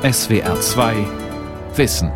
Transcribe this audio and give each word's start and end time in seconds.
SWR 0.00 0.60
2 0.60 0.94
Wissen. 1.74 2.12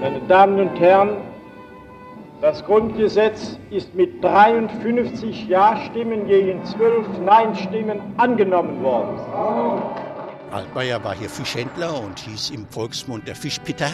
Meine 0.00 0.18
Damen 0.28 0.60
und 0.60 0.80
Herren, 0.80 1.18
das 2.40 2.64
Grundgesetz 2.64 3.58
ist 3.70 3.94
mit 3.94 4.24
53 4.24 5.46
Ja-Stimmen 5.46 6.26
gegen 6.26 6.64
12 6.64 7.06
Nein-Stimmen 7.22 8.00
angenommen 8.16 8.82
worden. 8.82 9.20
Altmaier 10.52 11.04
war 11.04 11.14
hier 11.14 11.28
Fischhändler 11.28 12.02
und 12.02 12.18
hieß 12.18 12.48
im 12.48 12.66
Volksmund 12.66 13.28
der 13.28 13.36
Fischpitter. 13.36 13.90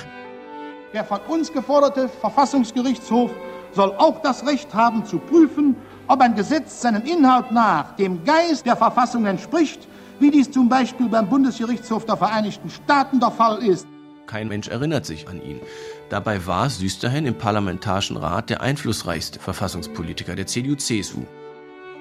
Der 0.92 1.04
von 1.04 1.18
uns 1.26 1.52
geforderte 1.52 2.08
Verfassungsgerichtshof 2.08 3.32
soll 3.76 3.92
auch 3.96 4.20
das 4.22 4.44
Recht 4.46 4.74
haben 4.74 5.06
zu 5.06 5.18
prüfen, 5.18 5.76
ob 6.08 6.20
ein 6.20 6.34
Gesetz 6.34 6.80
seinem 6.80 7.04
Inhalt 7.04 7.52
nach 7.52 7.94
dem 7.96 8.24
Geist 8.24 8.66
der 8.66 8.76
Verfassung 8.76 9.26
entspricht, 9.26 9.86
wie 10.18 10.30
dies 10.30 10.50
zum 10.50 10.68
Beispiel 10.68 11.08
beim 11.08 11.28
Bundesgerichtshof 11.28 12.06
der 12.06 12.16
Vereinigten 12.16 12.70
Staaten 12.70 13.20
der 13.20 13.30
Fall 13.30 13.62
ist. 13.62 13.86
Kein 14.26 14.48
Mensch 14.48 14.66
erinnert 14.66 15.06
sich 15.06 15.28
an 15.28 15.40
ihn. 15.40 15.60
Dabei 16.08 16.46
war 16.46 16.68
Süsterhen 16.68 17.26
im 17.26 17.38
Parlamentarischen 17.38 18.16
Rat 18.16 18.50
der 18.50 18.60
einflussreichste 18.60 19.38
Verfassungspolitiker 19.38 20.34
der 20.34 20.46
CDU-CSU. 20.46 21.22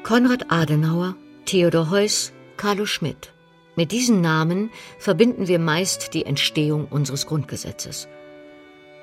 Konrad 0.03 0.51
Adenauer, 0.51 1.15
Theodor 1.45 1.91
Heuss, 1.91 2.31
Carlo 2.57 2.85
Schmidt. 2.85 3.31
Mit 3.75 3.91
diesen 3.91 4.21
Namen 4.21 4.71
verbinden 4.97 5.47
wir 5.47 5.59
meist 5.59 6.13
die 6.13 6.25
Entstehung 6.25 6.87
unseres 6.89 7.27
Grundgesetzes. 7.27 8.07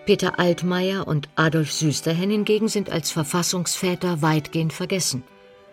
Peter 0.04 0.40
Altmaier 0.40 1.06
und 1.06 1.28
Adolf 1.36 1.70
Süsterhen 1.70 2.30
hingegen 2.30 2.66
sind 2.66 2.90
als 2.90 3.12
Verfassungsväter 3.12 4.20
weitgehend 4.20 4.72
vergessen. 4.72 5.22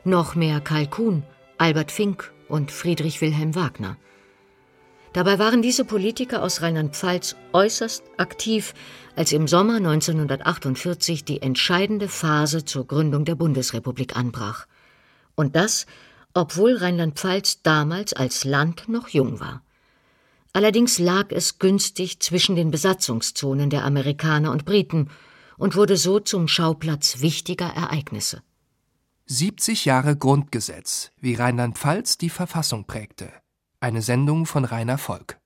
Noch 0.04 0.36
mehr 0.36 0.62
Karl 0.62 0.86
Kuhn, 0.86 1.24
Albert 1.58 1.92
Fink 1.92 2.32
und 2.48 2.72
Friedrich 2.72 3.22
Wilhelm 3.22 3.56
Wagner. 3.56 3.98
Dabei 5.14 5.40
waren 5.40 5.64
diese 5.64 5.84
Politiker 5.84 6.44
aus 6.44 6.62
Rheinland-Pfalz 6.62 7.36
äußerst 7.54 8.04
aktiv, 8.18 8.76
als 9.16 9.32
im 9.32 9.48
Sommer 9.48 9.78
1948 9.78 11.26
die 11.26 11.42
entscheidende 11.42 12.08
Phase 12.08 12.64
zur 12.64 12.86
Gründung 12.86 13.26
der 13.26 13.34
Bundesrepublik 13.34 14.16
anbrach. 14.16 14.68
Und 15.34 15.56
das, 15.56 15.88
obwohl 16.36 16.76
Rheinland-Pfalz 16.76 17.64
damals 17.64 18.14
als 18.14 18.44
Land 18.44 18.88
noch 18.88 19.10
jung 19.10 19.40
war. 19.40 19.64
Allerdings 20.60 21.00
lag 21.00 21.32
es 21.32 21.58
günstig 21.58 22.20
zwischen 22.20 22.58
den 22.58 22.70
Besatzungszonen 22.70 23.70
der 23.70 23.86
Amerikaner 23.86 24.52
und 24.52 24.66
Briten 24.66 25.10
und 25.58 25.78
wurde 25.78 25.96
so 25.96 26.20
zum 26.20 26.50
Schauplatz 26.50 27.22
wichtiger 27.22 27.68
Ereignisse. 27.68 28.44
70 29.28 29.86
Jahre 29.86 30.18
Grundgesetz, 30.18 31.12
wie 31.22 31.36
Rheinland-Pfalz 31.36 32.18
die 32.18 32.30
Verfassung 32.30 32.84
prägte. 32.84 33.32
Eine 33.80 34.02
Sendung 34.02 34.46
von 34.46 34.66
Rainer 34.66 34.98
Volk. 34.98 35.38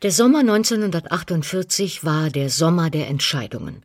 Der 0.00 0.12
Sommer 0.12 0.38
1948 0.38 2.02
war 2.02 2.30
der 2.30 2.48
Sommer 2.48 2.88
der 2.88 3.08
Entscheidungen. 3.08 3.84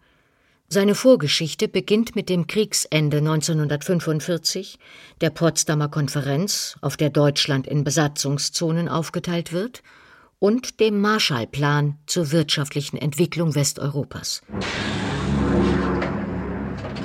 Seine 0.69 0.95
Vorgeschichte 0.95 1.67
beginnt 1.67 2.15
mit 2.15 2.29
dem 2.29 2.47
Kriegsende 2.47 3.17
1945, 3.17 4.79
der 5.19 5.29
Potsdamer 5.29 5.89
Konferenz, 5.89 6.77
auf 6.79 6.95
der 6.95 7.09
Deutschland 7.09 7.67
in 7.67 7.83
Besatzungszonen 7.83 8.87
aufgeteilt 8.87 9.51
wird, 9.51 9.83
und 10.39 10.79
dem 10.79 11.01
Marshallplan 11.01 11.97
zur 12.05 12.31
wirtschaftlichen 12.31 12.97
Entwicklung 12.97 13.55
Westeuropas. 13.55 14.41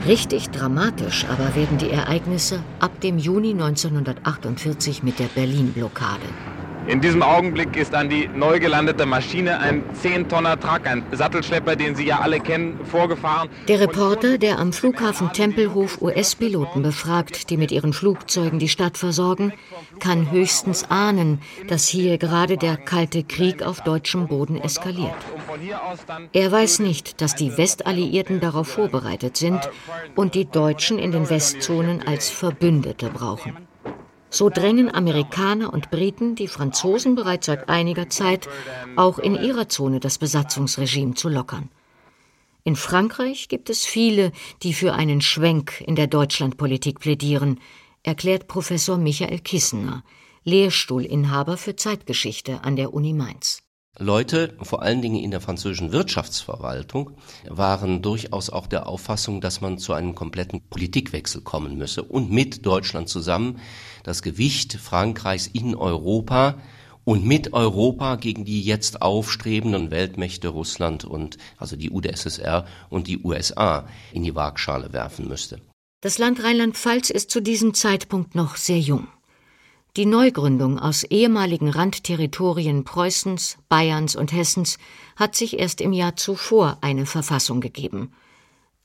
Richtig 0.07 0.51
dramatisch 0.51 1.25
aber 1.27 1.55
werden 1.55 1.79
die 1.79 1.91
Ereignisse 1.91 2.63
ab 2.81 3.01
dem 3.01 3.19
Juni 3.19 3.53
1948 3.53 5.03
mit 5.03 5.19
der 5.19 5.27
Berlin-Blockade. 5.27 6.52
In 6.89 7.01
diesem 7.01 7.23
Augenblick 7.23 7.77
ist 7.77 7.95
an 7.95 8.09
die 8.09 8.29
neu 8.29 8.59
gelandete 8.59 9.07
Maschine 9.07 9.61
ein 9.61 9.85
10-Tonner 10.03 10.59
Truck, 10.59 10.85
ein 10.87 11.05
Sattelschlepper, 11.13 11.77
den 11.77 11.95
Sie 11.95 12.07
ja 12.07 12.19
alle 12.19 12.41
kennen, 12.41 12.81
vorgefahren. 12.85 13.49
Der 13.69 13.79
Reporter, 13.79 14.37
der 14.37 14.59
am 14.59 14.73
Flughafen 14.73 15.33
Tempelhof 15.33 16.03
US-Piloten 16.03 16.83
befragt, 16.83 17.51
die 17.51 17.57
mit 17.57 17.71
ihren 17.71 17.93
Flugzeugen 17.93 18.59
die 18.59 18.69
Stadt 18.69 18.99
versorgen, 18.99 19.53
kann 20.01 20.33
höchstens 20.33 20.91
ahnen, 20.91 21.41
dass 21.69 21.87
hier 21.87 22.19
gerade 22.19 22.57
der 22.57 22.77
Kalte 22.77 23.23
Krieg 23.23 23.63
auf 23.63 23.83
deutschem 23.83 24.27
Boden 24.27 24.61
eskaliert. 24.61 25.15
Er 26.33 26.51
weiß 26.51 26.81
nicht, 26.81 27.21
dass 27.21 27.37
die 27.37 27.57
Westalliierten 27.57 28.41
darauf 28.41 28.67
vorbereitet 28.67 29.37
sind 29.37 29.71
und 30.17 30.35
die 30.35 30.47
Deutschen 30.47 30.99
in 30.99 31.13
den 31.13 31.31
Westzonen 31.31 32.03
als 32.05 32.29
Verbündete 32.29 33.09
brauchen. 33.09 33.57
So 34.33 34.49
drängen 34.49 34.93
Amerikaner 34.93 35.75
und 35.75 35.91
Briten 35.91 36.37
die 36.37 36.49
Franzosen 36.49 37.15
bereits 37.15 37.45
seit 37.47 37.69
einiger 37.69 38.09
Zeit, 38.09 38.49
auch 38.97 39.19
in 39.19 39.35
ihrer 39.35 39.69
Zone 39.69 40.01
das 40.01 40.17
Besatzungsregime 40.17 41.13
zu 41.13 41.29
lockern. 41.29 41.69
In 42.65 42.75
Frankreich 42.75 43.49
gibt 43.49 43.69
es 43.69 43.85
viele, 43.85 44.33
die 44.63 44.73
für 44.73 44.95
einen 44.95 45.21
Schwenk 45.21 45.83
in 45.83 45.97
der 45.97 46.07
Deutschlandpolitik 46.07 46.99
plädieren, 46.99 47.61
erklärt 48.05 48.49
Professor 48.49 48.97
Michael 48.97 49.41
Kissener, 49.41 50.03
Lehrstuhlinhaber 50.45 51.59
für 51.59 51.77
Zeitgeschichte 51.77 52.65
an 52.65 52.77
der 52.77 52.95
Uni 52.95 53.13
Mainz. 53.13 53.62
Leute, 53.99 54.55
vor 54.63 54.83
allen 54.83 55.03
Dingen 55.03 55.23
in 55.23 55.31
der 55.31 55.43
französischen 55.43 55.93
Wirtschaftsverwaltung, 55.93 57.11
waren 57.47 58.01
durchaus 58.01 58.49
auch 58.49 58.67
der 58.67 58.87
Auffassung, 58.87 59.43
dass 59.43 59.61
man 59.61 59.77
zu 59.77 59.93
einem 59.93 60.15
kompletten 60.15 60.63
Politikwechsel 60.63 61.43
kommen 61.43 61.77
müsse 61.77 62.03
und 62.03 62.31
mit 62.31 62.65
Deutschland 62.65 63.11
zusammen 63.11 63.61
das 64.03 64.23
Gewicht 64.23 64.73
Frankreichs 64.73 65.47
in 65.47 65.75
Europa 65.75 66.59
und 67.05 67.27
mit 67.27 67.53
Europa 67.53 68.17
gegen 68.17 68.47
die 68.47 68.63
jetzt 68.63 69.03
aufstrebenden 69.03 69.91
Weltmächte 69.91 70.49
Russland 70.49 71.05
und 71.05 71.37
also 71.59 71.77
die 71.77 71.91
UdSSR 71.91 72.65
und 72.89 73.09
die 73.09 73.19
USA 73.23 73.87
in 74.13 74.23
die 74.23 74.35
Waagschale 74.35 74.95
werfen 74.95 75.29
müsste. 75.29 75.61
Das 76.01 76.17
Land 76.17 76.43
Rheinland-Pfalz 76.43 77.11
ist 77.11 77.31
zu 77.31 77.43
diesem 77.43 77.75
Zeitpunkt 77.75 78.35
noch 78.35 78.57
sehr 78.57 78.81
jung. 78.81 79.07
Die 79.99 80.07
Neugründung 80.07 80.79
aus 80.79 81.05
ehemaligen 81.05 81.69
Randterritorien 81.69 82.85
Preußens, 82.85 83.59
Bayerns 83.69 84.17
und 84.17 84.33
Hessens 84.33 84.79
hat 85.17 85.35
sich 85.35 85.59
erst 85.59 85.83
im 85.83 85.93
Jahr 85.93 86.17
zuvor 86.17 86.79
eine 86.81 87.05
Verfassung 87.05 87.61
gegeben. 87.61 88.11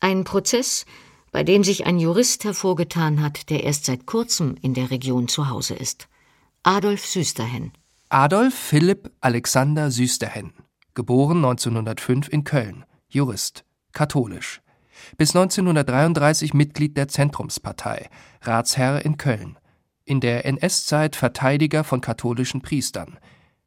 Ein 0.02 0.26
Prozess, 0.26 0.86
bei 1.32 1.46
dem 1.46 1.64
sich 1.64 1.86
ein 1.86 1.98
Jurist 1.98 2.44
hervorgetan 2.44 3.22
hat, 3.22 3.50
der 3.50 3.64
erst 3.64 3.86
seit 3.86 4.06
kurzem 4.06 4.58
in 4.62 4.74
der 4.74 4.92
Region 4.92 5.30
zu 5.30 5.50
Hause 5.50 5.76
ist. 5.76 6.10
Adolf 6.64 7.06
Süsterhen. 7.06 7.72
Adolf 8.10 8.54
Philipp 8.54 9.10
Alexander 9.22 9.92
Süsterhen, 9.92 10.52
geboren 10.94 11.38
1905 11.38 12.28
in 12.28 12.44
Köln, 12.44 12.84
Jurist, 13.08 13.64
katholisch. 13.94 14.60
Bis 15.18 15.34
1933 15.34 16.54
Mitglied 16.54 16.98
der 16.98 17.08
Zentrumspartei, 17.08 18.10
Ratsherr 18.42 19.06
in 19.06 19.16
Köln. 19.16 19.58
In 20.08 20.22
der 20.22 20.46
NS-Zeit 20.46 21.18
Verteidiger 21.18 21.84
von 21.84 22.00
katholischen 22.00 22.62
Priestern. 22.62 23.20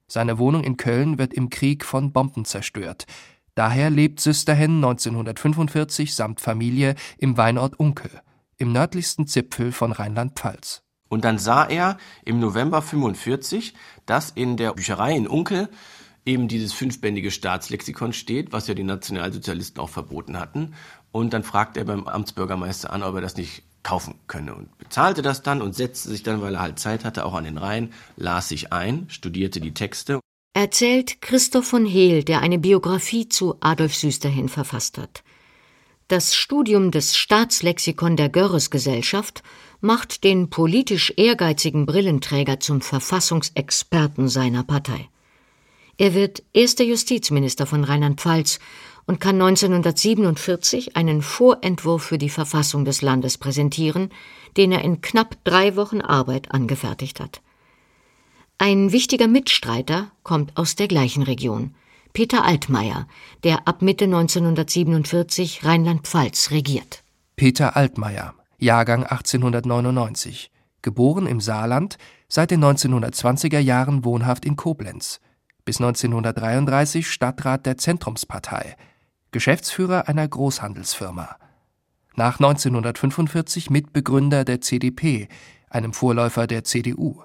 Seine 0.07 0.39
Wohnung 0.39 0.65
in 0.65 0.79
Köln 0.79 1.19
wird 1.19 1.35
im 1.35 1.51
Krieg 1.51 1.85
von 1.85 2.13
Bomben 2.13 2.47
zerstört. 2.47 3.05
Daher 3.55 3.91
lebt 3.91 4.21
Süsterhen 4.21 4.77
1945 4.77 6.15
samt 6.15 6.41
Familie 6.41 6.95
im 7.19 7.37
Weinort 7.37 7.79
Unkel, 7.79 8.11
im 8.57 8.73
nördlichsten 8.73 9.27
Zipfel 9.27 9.71
von 9.71 9.93
Rheinland-Pfalz. 9.93 10.83
Und 11.11 11.27
dann 11.27 11.37
sah 11.37 11.67
er 11.67 11.99
im 12.25 12.41
November 12.41 12.81
45, 12.81 13.75
dass 14.07 14.31
in 14.31 14.57
der 14.57 14.73
Bücherei 14.73 15.15
in 15.15 15.29
Unkel 15.29 15.69
eben 16.25 16.49
dieses 16.49 16.73
fünfbändige 16.73 17.31
Staatslexikon 17.31 18.15
steht, 18.15 18.51
was 18.51 18.67
ja 18.67 18.73
die 18.73 18.83
Nationalsozialisten 18.83 19.79
auch 19.79 19.91
verboten 19.91 20.39
hatten. 20.39 20.73
Und 21.13 21.35
dann 21.35 21.43
fragte 21.43 21.81
er 21.81 21.85
beim 21.85 22.07
Amtsbürgermeister 22.07 22.91
an, 22.91 23.03
ob 23.03 23.15
er 23.17 23.21
das 23.21 23.37
nicht 23.37 23.63
kaufen 23.83 24.15
könne 24.27 24.55
und 24.55 24.77
bezahlte 24.79 25.23
das 25.23 25.43
dann 25.43 25.63
und 25.63 25.75
setzte 25.75 26.09
sich 26.09 26.23
dann, 26.23 26.41
weil 26.43 26.55
er 26.55 26.61
halt 26.61 26.79
Zeit 26.79 27.05
hatte, 27.05 27.25
auch 27.25 27.35
an 27.35 27.45
den 27.45 27.59
Rhein, 27.59 27.93
las 28.17 28.49
sich 28.49 28.73
ein, 28.73 29.07
studierte 29.09 29.61
die 29.61 29.75
Texte 29.75 30.21
Erzählt 30.53 31.23
Christoph 31.23 31.69
von 31.69 31.87
Hehl, 31.87 32.25
der 32.25 32.43
eine 32.43 32.59
Biografie 32.59 33.29
zu 33.29 33.57
Adolf 33.61 33.95
Süsterhin 33.95 34.49
verfasst 34.49 34.99
hat. 34.99 35.23
Das 36.09 36.35
Studium 36.35 36.91
des 36.91 37.17
Staatslexikon 37.17 38.17
der 38.17 38.29
Görres-Gesellschaft 38.29 39.45
macht 39.81 40.25
den 40.25 40.51
politisch 40.51 41.15
ehrgeizigen 41.17 41.87
Brillenträger 41.87 42.59
zum 42.59 42.81
Verfassungsexperten 42.81 44.29
seiner 44.29 44.65
Partei. 44.65 45.09
Er 45.99 46.15
wird 46.15 46.43
erster 46.53 46.83
Justizminister 46.83 47.65
von 47.65 47.85
Rheinland-Pfalz 47.85 48.59
und 49.11 49.19
kann 49.19 49.43
1947 49.43 50.95
einen 50.95 51.21
Vorentwurf 51.21 52.01
für 52.01 52.17
die 52.17 52.29
Verfassung 52.29 52.85
des 52.85 53.03
Landes 53.03 53.39
präsentieren, 53.39 54.11
den 54.57 54.71
er 54.71 54.83
in 54.83 55.01
knapp 55.01 55.35
drei 55.43 55.75
Wochen 55.75 56.01
Arbeit 56.01 56.53
angefertigt 56.53 57.19
hat. 57.19 57.41
Ein 58.59 58.93
wichtiger 58.93 59.27
Mitstreiter 59.27 60.13
kommt 60.23 60.57
aus 60.57 60.77
der 60.77 60.87
gleichen 60.87 61.25
Region. 61.25 61.75
Peter 62.13 62.45
Altmaier, 62.45 63.09
der 63.43 63.67
ab 63.67 63.83
Mitte 63.83 64.05
1947 64.05 65.65
Rheinland-Pfalz 65.65 66.53
regiert. 66.53 67.03
Peter 67.35 67.77
Altmaier, 67.77 68.35
Jahrgang 68.59 69.03
1899, 69.03 70.53
geboren 70.83 71.27
im 71.27 71.41
Saarland, 71.41 71.99
seit 72.29 72.53
den 72.53 72.63
1920er 72.63 73.59
Jahren 73.59 74.05
wohnhaft 74.05 74.45
in 74.45 74.55
Koblenz, 74.55 75.19
bis 75.65 75.81
1933 75.81 77.11
Stadtrat 77.11 77.67
der 77.67 77.77
Zentrumspartei, 77.77 78.77
Geschäftsführer 79.31 80.09
einer 80.09 80.27
Großhandelsfirma. 80.27 81.37
Nach 82.17 82.41
1945 82.41 83.71
Mitbegründer 83.71 84.45
der 84.45 84.61
CDP, 84.61 85.29
einem 85.69 85.93
Vorläufer 85.93 86.47
der 86.47 86.65
CDU. 86.65 87.23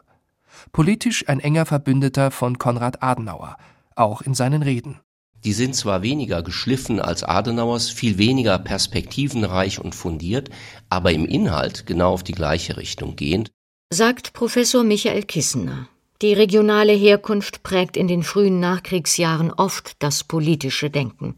Politisch 0.72 1.28
ein 1.28 1.40
enger 1.40 1.66
Verbündeter 1.66 2.32
von 2.32 2.58
Konrad 2.60 3.02
Adenauer, 3.04 3.58
auch 3.96 4.22
in 4.22 4.34
seinen 4.34 4.62
Reden. 4.62 5.00
Die 5.44 5.54
sind 5.54 5.76
zwar 5.76 6.02
weniger 6.02 6.42
geschliffen 6.42 7.00
als 7.00 7.24
Adenauers, 7.24 7.90
viel 7.90 8.18
weniger 8.18 8.58
perspektivenreich 8.58 9.80
und 9.80 9.94
fundiert, 9.94 10.50
aber 10.90 11.12
im 11.12 11.26
Inhalt 11.26 11.86
genau 11.86 12.14
auf 12.14 12.24
die 12.24 12.34
gleiche 12.34 12.78
Richtung 12.78 13.16
gehend. 13.16 13.52
Sagt 13.92 14.34
Professor 14.34 14.84
Michael 14.84 15.24
Kissener. 15.24 15.88
Die 16.22 16.34
regionale 16.34 16.94
Herkunft 16.94 17.62
prägt 17.62 17.98
in 17.98 18.08
den 18.08 18.24
frühen 18.24 18.60
Nachkriegsjahren 18.60 19.52
oft 19.52 20.02
das 20.02 20.24
politische 20.24 20.90
Denken. 20.90 21.38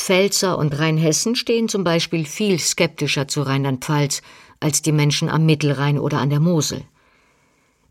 Pfälzer 0.00 0.58
und 0.58 0.78
Rheinhessen 0.78 1.36
stehen 1.36 1.68
zum 1.68 1.84
Beispiel 1.84 2.24
viel 2.24 2.58
skeptischer 2.58 3.28
zu 3.28 3.42
Rheinland-Pfalz 3.42 4.22
als 4.60 4.82
die 4.82 4.92
Menschen 4.92 5.28
am 5.28 5.46
Mittelrhein 5.46 5.98
oder 5.98 6.18
an 6.18 6.30
der 6.30 6.40
Mosel. 6.40 6.82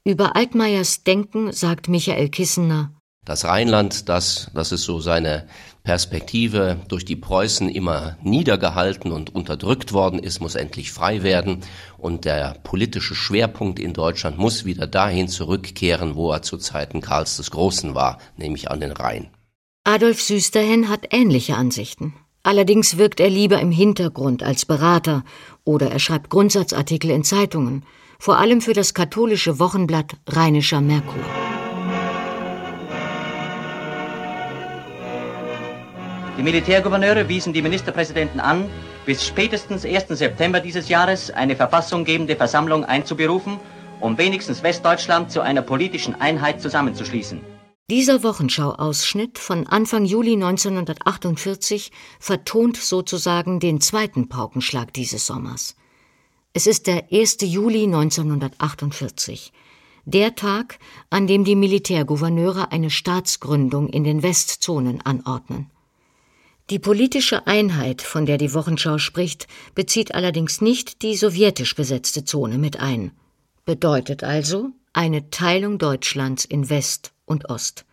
Über 0.03 0.35
Altmaiers 0.35 1.03
Denken 1.03 1.51
sagt 1.51 1.87
Michael 1.87 2.29
Kissener 2.29 2.91
das 3.27 3.43
Rheinland, 3.43 4.07
das, 4.07 4.49
das 4.53 4.71
ist 4.71 4.83
so 4.83 5.01
seine 5.01 5.47
Perspektive, 5.83 6.77
durch 6.87 7.03
die 7.03 7.17
Preußen 7.17 7.67
immer 7.67 8.15
niedergehalten 8.23 9.11
und 9.11 9.35
unterdrückt 9.35 9.91
worden 9.91 10.19
ist, 10.19 10.39
muss 10.39 10.55
endlich 10.55 10.93
frei 10.93 11.23
werden. 11.23 11.59
Und 11.97 12.23
der 12.23 12.55
politische 12.63 13.15
Schwerpunkt 13.15 13.79
in 13.79 13.91
Deutschland 13.91 14.37
muss 14.37 14.63
wieder 14.63 14.87
dahin 14.87 15.27
zurückkehren, 15.27 16.15
wo 16.15 16.31
er 16.31 16.41
zu 16.41 16.57
Zeiten 16.57 17.01
Karls 17.01 17.35
des 17.35 17.51
Großen 17.51 17.95
war, 17.95 18.19
nämlich 18.37 18.71
an 18.71 18.79
den 18.79 18.93
Rhein. 18.93 19.27
Adolf 19.89 20.21
Süsterhen 20.21 20.89
hat 20.89 21.07
ähnliche 21.11 21.55
Ansichten. 21.55 22.13
Allerdings 22.43 22.97
wirkt 22.97 23.21
er 23.21 23.29
lieber 23.29 23.61
im 23.61 23.71
Hintergrund 23.71 24.43
als 24.43 24.65
Berater 24.65 25.23
oder 25.63 25.89
er 25.89 25.99
schreibt 25.99 26.29
Grundsatzartikel 26.29 27.09
in 27.09 27.23
Zeitungen, 27.23 27.85
vor 28.19 28.37
allem 28.37 28.59
für 28.59 28.73
das 28.73 28.93
katholische 28.93 29.59
Wochenblatt 29.59 30.17
Rheinischer 30.27 30.81
Merkur. 30.81 31.23
Die 36.37 36.43
Militärgouverneure 36.43 37.29
wiesen 37.29 37.53
die 37.53 37.61
Ministerpräsidenten 37.61 38.41
an, 38.41 38.65
bis 39.05 39.25
spätestens 39.25 39.85
1. 39.85 40.07
September 40.09 40.59
dieses 40.59 40.89
Jahres 40.89 41.31
eine 41.31 41.55
verfassunggebende 41.55 42.35
Versammlung 42.35 42.83
einzuberufen, 42.83 43.57
um 44.01 44.17
wenigstens 44.17 44.63
Westdeutschland 44.63 45.31
zu 45.31 45.39
einer 45.39 45.61
politischen 45.61 46.13
Einheit 46.13 46.59
zusammenzuschließen. 46.59 47.56
Dieser 47.89 48.21
Wochenschau-Ausschnitt 48.21 49.39
von 49.39 49.65
Anfang 49.65 50.03
Juli 50.03 50.33
1948 50.33 51.89
vertont 52.19 52.75
sozusagen 52.75 53.61
den 53.61 53.79
zweiten 53.79 54.27
Paukenschlag 54.27 54.91
dieses 54.91 55.25
Sommers. 55.25 55.77
Es 56.51 56.67
ist 56.67 56.87
der 56.87 57.13
1. 57.13 57.37
Juli 57.43 57.85
1948, 57.85 59.53
der 60.03 60.35
Tag, 60.35 60.79
an 61.09 61.27
dem 61.27 61.45
die 61.45 61.55
Militärgouverneure 61.55 62.73
eine 62.73 62.89
Staatsgründung 62.89 63.87
in 63.87 64.03
den 64.03 64.21
Westzonen 64.21 64.99
anordnen. 64.99 65.71
Die 66.69 66.79
politische 66.79 67.47
Einheit, 67.47 68.01
von 68.01 68.25
der 68.25 68.37
die 68.37 68.53
Wochenschau 68.53 68.97
spricht, 68.97 69.47
bezieht 69.75 70.13
allerdings 70.13 70.59
nicht 70.59 71.03
die 71.03 71.15
sowjetisch 71.15 71.73
besetzte 71.73 72.25
Zone 72.25 72.57
mit 72.57 72.81
ein, 72.81 73.11
bedeutet 73.63 74.25
also 74.25 74.71
eine 74.91 75.29
Teilung 75.29 75.77
Deutschlands 75.77 76.43
in 76.43 76.69
West 76.69 77.13
und 77.27 77.49
Ost. 77.51 77.85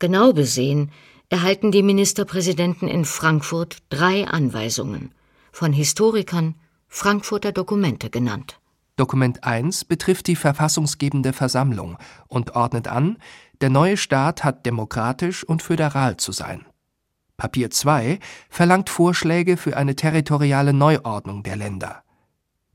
Genau 0.00 0.32
besehen 0.32 0.90
erhalten 1.28 1.70
die 1.70 1.84
Ministerpräsidenten 1.84 2.88
in 2.88 3.04
Frankfurt 3.04 3.78
drei 3.90 4.26
Anweisungen, 4.26 5.12
von 5.52 5.72
Historikern 5.72 6.56
Frankfurter 6.88 7.52
Dokumente 7.52 8.10
genannt. 8.10 8.58
Dokument 8.96 9.44
1 9.44 9.84
betrifft 9.84 10.26
die 10.26 10.36
verfassungsgebende 10.36 11.32
Versammlung 11.32 11.98
und 12.26 12.56
ordnet 12.56 12.88
an, 12.88 13.18
der 13.60 13.70
neue 13.70 13.96
Staat 13.96 14.42
hat 14.42 14.66
demokratisch 14.66 15.44
und 15.44 15.62
föderal 15.62 16.16
zu 16.16 16.32
sein. 16.32 16.66
Papier 17.36 17.70
2 17.70 18.18
verlangt 18.48 18.90
Vorschläge 18.90 19.56
für 19.56 19.76
eine 19.76 19.94
territoriale 19.94 20.72
Neuordnung 20.72 21.44
der 21.44 21.54
Länder. 21.54 22.02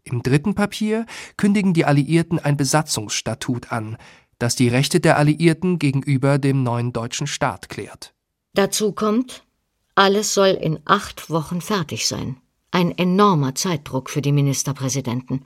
Im 0.04 0.24
dritten 0.24 0.56
Papier 0.56 1.06
kündigen 1.38 1.74
die 1.74 1.86
Alliierten 1.86 2.40
ein 2.40 2.56
Besatzungsstatut 2.56 3.72
an, 3.72 3.98
das 4.44 4.56
die 4.58 4.68
Rechte 4.68 5.00
der 5.00 5.18
Alliierten 5.18 5.80
gegenüber 5.80 6.38
dem 6.38 6.64
neuen 6.64 6.92
deutschen 6.92 7.28
Staat 7.28 7.70
klärt. 7.70 8.14
Dazu 8.54 8.92
kommt, 8.92 9.46
alles 9.96 10.34
soll 10.34 10.50
in 10.50 10.80
acht 10.84 11.30
Wochen 11.30 11.62
fertig 11.62 12.10
sein. 12.10 12.36
Ein 12.70 12.92
enormer 12.98 13.56
Zeitdruck 13.56 14.10
für 14.10 14.22
die 14.22 14.34
Ministerpräsidenten. 14.34 15.46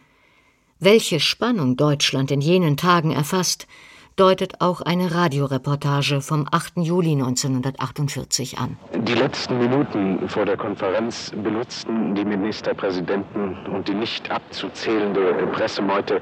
Welche 0.79 1.19
Spannung 1.19 1.77
Deutschland 1.77 2.31
in 2.31 2.41
jenen 2.41 2.75
Tagen 2.75 3.11
erfasst, 3.11 3.67
deutet 4.15 4.61
auch 4.61 4.81
eine 4.81 5.13
Radioreportage 5.13 6.21
vom 6.21 6.47
8. 6.51 6.77
Juli 6.77 7.11
1948 7.11 8.57
an. 8.57 8.77
Die 8.95 9.13
letzten 9.13 9.59
Minuten 9.59 10.27
vor 10.27 10.45
der 10.45 10.57
Konferenz 10.57 11.31
benutzten 11.43 12.15
die 12.15 12.25
Ministerpräsidenten 12.25 13.67
und 13.67 13.87
die 13.87 13.93
nicht 13.93 14.31
abzuzählende 14.31 15.47
Pressemeute 15.53 16.19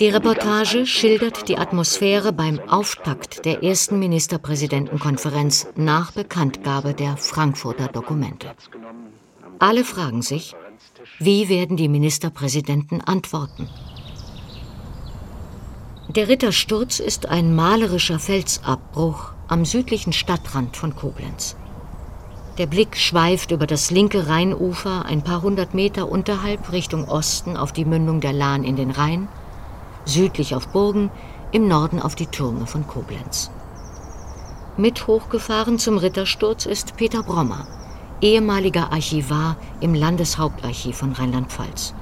die 0.00 0.08
Reportage 0.08 0.86
schildert 0.86 1.48
die 1.48 1.56
Atmosphäre 1.56 2.32
beim 2.32 2.60
Auftakt 2.68 3.44
der 3.44 3.62
ersten 3.62 3.98
Ministerpräsidentenkonferenz 3.98 5.68
nach 5.74 6.12
Bekanntgabe 6.12 6.92
der 6.92 7.16
Frankfurter 7.16 7.88
Dokumente. 7.88 8.54
Alle 9.58 9.84
fragen 9.84 10.20
sich, 10.20 10.54
wie 11.18 11.48
werden 11.48 11.76
die 11.76 11.88
Ministerpräsidenten 11.88 13.00
antworten? 13.00 13.68
Der 16.08 16.28
Rittersturz 16.28 17.00
ist 17.00 17.28
ein 17.28 17.54
malerischer 17.54 18.18
Felsabbruch 18.18 19.32
am 19.48 19.64
südlichen 19.64 20.12
Stadtrand 20.12 20.76
von 20.76 20.94
Koblenz. 20.94 21.56
Der 22.58 22.66
Blick 22.66 22.96
schweift 22.96 23.50
über 23.50 23.66
das 23.66 23.90
linke 23.90 24.28
Rheinufer 24.28 25.04
ein 25.04 25.22
paar 25.22 25.42
hundert 25.42 25.74
Meter 25.74 26.10
unterhalb 26.10 26.72
Richtung 26.72 27.06
Osten 27.08 27.56
auf 27.56 27.72
die 27.72 27.84
Mündung 27.84 28.20
der 28.20 28.32
Lahn 28.32 28.64
in 28.64 28.76
den 28.76 28.90
Rhein, 28.90 29.28
südlich 30.06 30.54
auf 30.54 30.68
Burgen, 30.68 31.10
im 31.52 31.68
Norden 31.68 32.00
auf 32.00 32.14
die 32.14 32.26
Türme 32.26 32.66
von 32.66 32.86
Koblenz. 32.86 33.50
Mit 34.78 35.06
hochgefahren 35.06 35.78
zum 35.78 35.98
Rittersturz 35.98 36.66
ist 36.66 36.96
Peter 36.96 37.22
Brommer, 37.22 37.66
ehemaliger 38.20 38.92
Archivar 38.92 39.56
im 39.80 39.94
Landeshauptarchiv 39.94 40.96
von 40.96 41.12
Rheinland-Pfalz. 41.12 41.94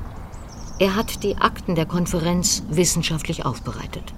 Er 0.78 0.96
hat 0.96 1.22
die 1.22 1.36
Akten 1.36 1.74
der 1.74 1.86
Konferenz 1.86 2.64
wissenschaftlich 2.68 3.44
aufbereitet. 3.44 4.12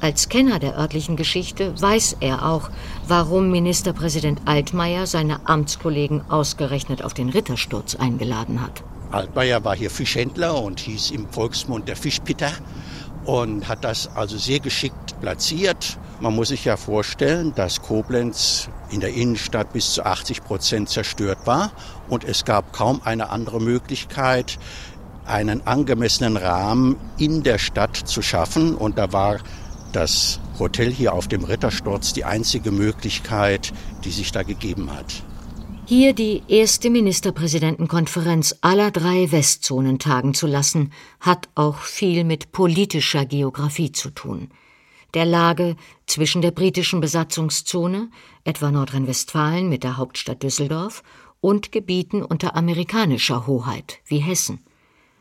Als 0.00 0.28
Kenner 0.28 0.60
der 0.60 0.78
örtlichen 0.78 1.16
Geschichte 1.16 1.74
weiß 1.80 2.18
er 2.20 2.46
auch, 2.48 2.70
warum 3.06 3.50
Ministerpräsident 3.50 4.42
Altmaier 4.44 5.06
seine 5.06 5.46
Amtskollegen 5.48 6.22
ausgerechnet 6.30 7.02
auf 7.02 7.14
den 7.14 7.28
Rittersturz 7.28 7.96
eingeladen 7.96 8.62
hat. 8.62 8.84
Altmaier 9.10 9.64
war 9.64 9.74
hier 9.74 9.90
Fischhändler 9.90 10.62
und 10.62 10.80
hieß 10.80 11.10
im 11.10 11.28
Volksmund 11.28 11.88
der 11.88 11.96
Fischpitter 11.96 12.52
und 13.28 13.68
hat 13.68 13.84
das 13.84 14.08
also 14.16 14.38
sehr 14.38 14.58
geschickt 14.58 15.20
platziert. 15.20 15.98
Man 16.18 16.34
muss 16.34 16.48
sich 16.48 16.64
ja 16.64 16.78
vorstellen, 16.78 17.54
dass 17.54 17.82
Koblenz 17.82 18.70
in 18.90 19.00
der 19.00 19.12
Innenstadt 19.12 19.74
bis 19.74 19.92
zu 19.92 20.06
80 20.06 20.44
Prozent 20.44 20.88
zerstört 20.88 21.40
war 21.44 21.70
und 22.08 22.24
es 22.24 22.46
gab 22.46 22.72
kaum 22.72 23.02
eine 23.04 23.28
andere 23.28 23.60
Möglichkeit, 23.60 24.58
einen 25.26 25.66
angemessenen 25.66 26.38
Rahmen 26.38 26.96
in 27.18 27.42
der 27.42 27.58
Stadt 27.58 27.96
zu 27.96 28.22
schaffen. 28.22 28.74
Und 28.74 28.96
da 28.96 29.12
war 29.12 29.40
das 29.92 30.40
Hotel 30.58 30.90
hier 30.90 31.12
auf 31.12 31.28
dem 31.28 31.44
Rittersturz 31.44 32.14
die 32.14 32.24
einzige 32.24 32.70
Möglichkeit, 32.70 33.74
die 34.04 34.10
sich 34.10 34.32
da 34.32 34.42
gegeben 34.42 34.90
hat. 34.90 35.22
Hier 35.90 36.12
die 36.12 36.42
erste 36.48 36.90
Ministerpräsidentenkonferenz 36.90 38.56
aller 38.60 38.90
drei 38.90 39.32
Westzonen 39.32 39.98
tagen 39.98 40.34
zu 40.34 40.46
lassen, 40.46 40.92
hat 41.18 41.48
auch 41.54 41.78
viel 41.78 42.24
mit 42.24 42.52
politischer 42.52 43.24
Geographie 43.24 43.90
zu 43.90 44.10
tun. 44.10 44.50
Der 45.14 45.24
Lage 45.24 45.76
zwischen 46.04 46.42
der 46.42 46.50
britischen 46.50 47.00
Besatzungszone, 47.00 48.10
etwa 48.44 48.70
Nordrhein-Westfalen 48.70 49.70
mit 49.70 49.82
der 49.82 49.96
Hauptstadt 49.96 50.42
Düsseldorf, 50.42 51.02
und 51.40 51.72
Gebieten 51.72 52.22
unter 52.22 52.54
amerikanischer 52.54 53.46
Hoheit 53.46 54.00
wie 54.04 54.18
Hessen. 54.18 54.60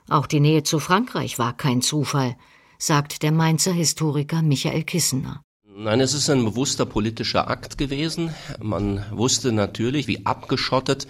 Auch 0.09 0.27
die 0.27 0.41
Nähe 0.41 0.63
zu 0.63 0.79
Frankreich 0.79 1.39
war 1.39 1.55
kein 1.55 1.81
Zufall, 1.81 2.35
sagt 2.77 3.23
der 3.23 3.31
Mainzer 3.31 3.71
Historiker 3.71 4.41
Michael 4.41 4.83
Kissener. 4.83 5.45
Nein, 5.79 5.99
es 6.01 6.15
ist 6.15 6.27
ein 6.31 6.43
bewusster 6.43 6.87
politischer 6.87 7.51
Akt 7.51 7.77
gewesen. 7.77 8.33
Man 8.59 9.05
wusste 9.11 9.51
natürlich, 9.51 10.07
wie 10.07 10.25
abgeschottet 10.25 11.05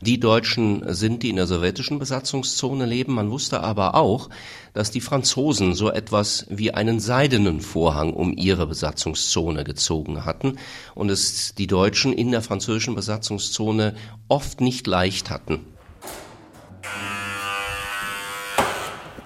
die 0.00 0.18
Deutschen 0.18 0.82
sind, 0.92 1.22
die 1.22 1.30
in 1.30 1.36
der 1.36 1.46
sowjetischen 1.46 2.00
Besatzungszone 2.00 2.84
leben. 2.84 3.14
Man 3.14 3.30
wusste 3.30 3.60
aber 3.60 3.94
auch, 3.94 4.28
dass 4.74 4.90
die 4.90 5.00
Franzosen 5.00 5.72
so 5.72 5.88
etwas 5.88 6.46
wie 6.48 6.74
einen 6.74 6.98
seidenen 6.98 7.60
Vorhang 7.60 8.12
um 8.12 8.36
ihre 8.36 8.66
Besatzungszone 8.66 9.62
gezogen 9.62 10.24
hatten 10.24 10.58
und 10.96 11.10
es 11.10 11.54
die 11.54 11.68
Deutschen 11.68 12.12
in 12.12 12.32
der 12.32 12.42
französischen 12.42 12.96
Besatzungszone 12.96 13.94
oft 14.26 14.60
nicht 14.60 14.88
leicht 14.88 15.30
hatten. 15.30 15.60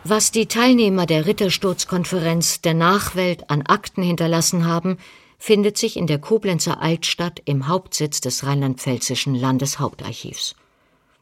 Was 0.05 0.33
die 0.33 0.47
Teilnehmer 0.47 1.07
der 1.07 1.27
Rittersturzkonferenz 1.27 2.61
der 2.61 2.75
Nachwelt 2.75 3.49
an 3.51 3.63
Akten 3.63 4.03
hinterlassen 4.03 4.67
haben, 4.67 4.99
findet 5.39 5.79
sich 5.79 5.97
in 5.97 6.09
der 6.09 6.19
Koblenzer 6.19 6.83
Altstadt 6.83 7.41
im 7.45 7.69
Hauptsitz 7.69 8.21
des 8.21 8.45
rheinland-pfälzischen 8.45 9.37
Landeshauptarchivs. 9.37 10.57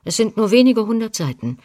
Es 0.04 0.16
sind 0.16 0.38
nur 0.38 0.50
wenige 0.50 0.86
hundert 0.86 1.14
Seiten, 1.14 1.58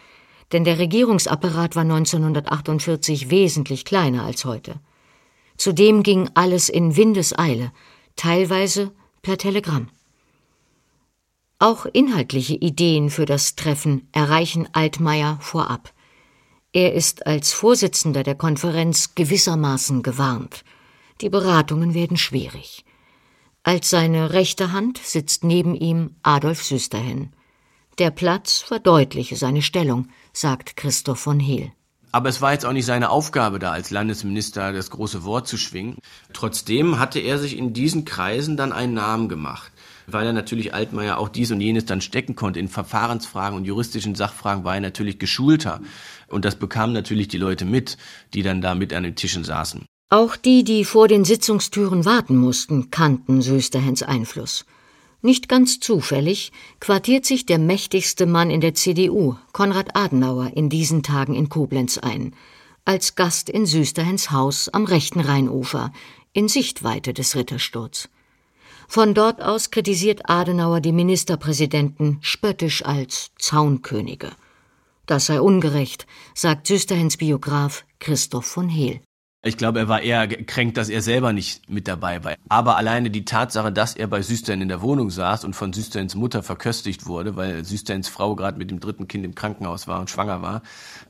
denn 0.51 0.65
der 0.65 0.77
Regierungsapparat 0.77 1.77
war 1.77 1.83
1948 1.83 3.29
wesentlich 3.29 3.85
kleiner 3.85 4.23
als 4.23 4.43
heute. 4.43 4.75
Zudem 5.55 6.03
ging 6.03 6.29
alles 6.33 6.67
in 6.67 6.97
Windeseile, 6.97 7.71
teilweise 8.17 8.91
per 9.21 9.37
Telegramm. 9.37 9.87
Auch 11.59 11.85
inhaltliche 11.85 12.55
Ideen 12.55 13.09
für 13.09 13.25
das 13.25 13.55
Treffen 13.55 14.09
erreichen 14.11 14.67
Altmaier 14.73 15.37
vorab. 15.39 15.94
Er 16.75 16.91
ist 16.91 17.25
als 17.25 17.53
Vorsitzender 17.53 18.23
der 18.23 18.35
Konferenz 18.35 19.15
gewissermaßen 19.15 20.03
gewarnt. 20.03 20.65
Die 21.21 21.29
Beratungen 21.29 21.93
werden 21.93 22.17
schwierig. 22.17 22.83
Als 23.63 23.89
seine 23.89 24.33
rechte 24.33 24.73
Hand 24.73 24.97
sitzt 24.97 25.45
neben 25.45 25.73
ihm 25.73 26.17
Adolf 26.21 26.61
Süsterhen. 26.65 27.33
Der 27.97 28.11
Platz 28.11 28.59
verdeutliche 28.59 29.37
seine 29.37 29.61
Stellung, 29.61 30.09
sagt 30.33 30.75
Christoph 30.75 31.19
von 31.19 31.39
Hehl. 31.39 31.71
Aber 32.11 32.27
es 32.27 32.41
war 32.41 32.51
jetzt 32.51 32.65
auch 32.65 32.73
nicht 32.73 32.85
seine 32.85 33.09
Aufgabe, 33.09 33.57
da 33.57 33.71
als 33.71 33.89
Landesminister 33.89 34.73
das 34.73 34.89
große 34.89 35.23
Wort 35.23 35.47
zu 35.47 35.55
schwingen. 35.55 35.99
Trotzdem 36.33 36.99
hatte 36.99 37.19
er 37.19 37.39
sich 37.39 37.57
in 37.57 37.71
diesen 37.71 38.03
Kreisen 38.03 38.57
dann 38.57 38.73
einen 38.73 38.95
Namen 38.95 39.29
gemacht 39.29 39.71
weil 40.07 40.25
er 40.25 40.33
natürlich 40.33 40.73
Altmaier 40.73 41.17
auch 41.17 41.29
dies 41.29 41.51
und 41.51 41.61
jenes 41.61 41.85
dann 41.85 42.01
stecken 42.01 42.35
konnte. 42.35 42.59
In 42.59 42.67
Verfahrensfragen 42.67 43.57
und 43.57 43.65
juristischen 43.65 44.15
Sachfragen 44.15 44.63
war 44.63 44.75
er 44.75 44.81
natürlich 44.81 45.19
geschulter. 45.19 45.81
Und 46.27 46.45
das 46.45 46.55
bekamen 46.55 46.93
natürlich 46.93 47.27
die 47.27 47.37
Leute 47.37 47.65
mit, 47.65 47.97
die 48.33 48.43
dann 48.43 48.61
da 48.61 48.75
mit 48.75 48.93
an 48.93 49.03
den 49.03 49.15
Tischen 49.15 49.43
saßen. 49.43 49.85
Auch 50.09 50.35
die, 50.35 50.63
die 50.63 50.85
vor 50.85 51.07
den 51.07 51.25
Sitzungstüren 51.25 52.05
warten 52.05 52.37
mussten, 52.37 52.91
kannten 52.91 53.41
Sösterhens 53.41 54.03
Einfluss. 54.03 54.65
Nicht 55.21 55.49
ganz 55.49 55.79
zufällig 55.79 56.51
quartiert 56.79 57.25
sich 57.25 57.47
der 57.47 57.57
mächtigste 57.57 58.27
Mann 58.27 58.51
in 58.51 58.61
der 58.61 58.75
CDU, 58.75 59.35
Konrad 59.53 59.95
Adenauer, 59.95 60.51
in 60.55 60.69
diesen 60.69 61.01
Tagen 61.01 61.33
in 61.33 61.49
Koblenz 61.49 61.97
ein, 61.97 62.35
als 62.85 63.15
Gast 63.15 63.49
in 63.49 63.65
Süsterhens 63.65 64.29
Haus 64.29 64.69
am 64.69 64.85
rechten 64.85 65.21
Rheinufer, 65.21 65.91
in 66.33 66.47
Sichtweite 66.47 67.11
des 67.11 67.35
Rittersturz. 67.35 68.07
Von 68.87 69.13
dort 69.13 69.41
aus 69.41 69.71
kritisiert 69.71 70.29
Adenauer 70.29 70.81
die 70.81 70.91
Ministerpräsidenten 70.91 72.19
spöttisch 72.21 72.85
als 72.85 73.31
Zaunkönige. 73.37 74.31
Das 75.05 75.27
sei 75.27 75.39
ungerecht, 75.39 76.07
sagt 76.33 76.67
Süsterhens 76.67 77.17
Biograf 77.17 77.85
Christoph 77.99 78.45
von 78.45 78.69
Hehl. 78.69 79.01
Ich 79.47 79.57
glaube, 79.57 79.77
er 79.77 79.87
war 79.87 80.01
eher 80.01 80.25
gekränkt, 80.27 80.75
dass 80.75 80.89
er 80.89 81.03
selber 81.03 81.31
nicht 81.31 81.69
mit 81.69 81.87
dabei 81.87 82.23
war. 82.23 82.33
Aber 82.49 82.77
alleine 82.77 83.11
die 83.11 83.25
Tatsache, 83.25 83.71
dass 83.71 83.95
er 83.95 84.07
bei 84.07 84.23
Süstern 84.23 84.59
in 84.59 84.69
der 84.69 84.81
Wohnung 84.81 85.11
saß 85.11 85.45
und 85.45 85.55
von 85.55 85.71
Süsterns 85.71 86.15
Mutter 86.15 86.41
verköstigt 86.41 87.05
wurde, 87.05 87.35
weil 87.35 87.63
Süsterns 87.63 88.09
Frau 88.09 88.35
gerade 88.35 88.57
mit 88.57 88.71
dem 88.71 88.79
dritten 88.79 89.07
Kind 89.07 89.23
im 89.23 89.35
Krankenhaus 89.35 89.87
war 89.87 89.99
und 89.99 90.09
schwanger 90.09 90.41
war, 90.41 90.63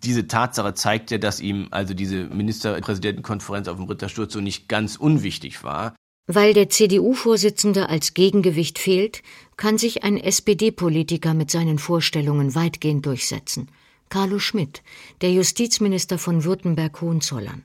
diese 0.03 0.27
Tatsache 0.27 0.73
zeigt 0.73 1.11
ja, 1.11 1.17
dass 1.17 1.39
ihm 1.39 1.69
also 1.71 1.93
diese 1.93 2.25
Ministerpräsidentenkonferenz 2.25 3.69
auf 3.69 3.77
dem 3.77 3.85
Rittersturz 3.85 4.33
so 4.33 4.41
nicht 4.41 4.67
ganz 4.67 4.97
unwichtig 4.97 5.63
war. 5.63 5.95
Weil 6.27 6.53
der 6.55 6.69
CDU-Vorsitzende 6.69 7.87
als 7.87 8.15
Gegengewicht 8.15 8.79
fehlt, 8.79 9.21
kann 9.57 9.77
sich 9.77 10.03
ein 10.03 10.17
SPD-Politiker 10.17 11.35
mit 11.35 11.51
seinen 11.51 11.77
Vorstellungen 11.77 12.55
weitgehend 12.55 13.05
durchsetzen. 13.05 13.69
Carlo 14.09 14.39
Schmidt, 14.39 14.81
der 15.21 15.31
Justizminister 15.31 16.17
von 16.17 16.43
Württemberg-Hohenzollern. 16.43 17.63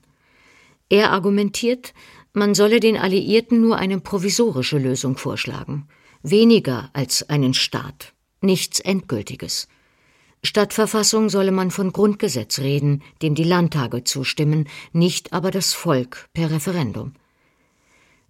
Er 0.89 1.11
argumentiert, 1.11 1.93
man 2.33 2.53
solle 2.53 2.79
den 2.79 2.97
Alliierten 2.97 3.61
nur 3.61 3.77
eine 3.77 3.99
provisorische 3.99 4.77
Lösung 4.77 5.17
vorschlagen, 5.17 5.87
weniger 6.21 6.89
als 6.93 7.29
einen 7.29 7.53
Staat, 7.53 8.13
nichts 8.41 8.79
Endgültiges. 8.79 9.67
Statt 10.43 10.73
Verfassung 10.73 11.29
solle 11.29 11.51
man 11.51 11.71
von 11.71 11.93
Grundgesetz 11.93 12.59
reden, 12.59 13.03
dem 13.21 13.35
die 13.35 13.43
Landtage 13.43 14.03
zustimmen, 14.03 14.67
nicht 14.91 15.33
aber 15.33 15.51
das 15.51 15.73
Volk 15.73 16.29
per 16.33 16.51
Referendum. 16.51 17.13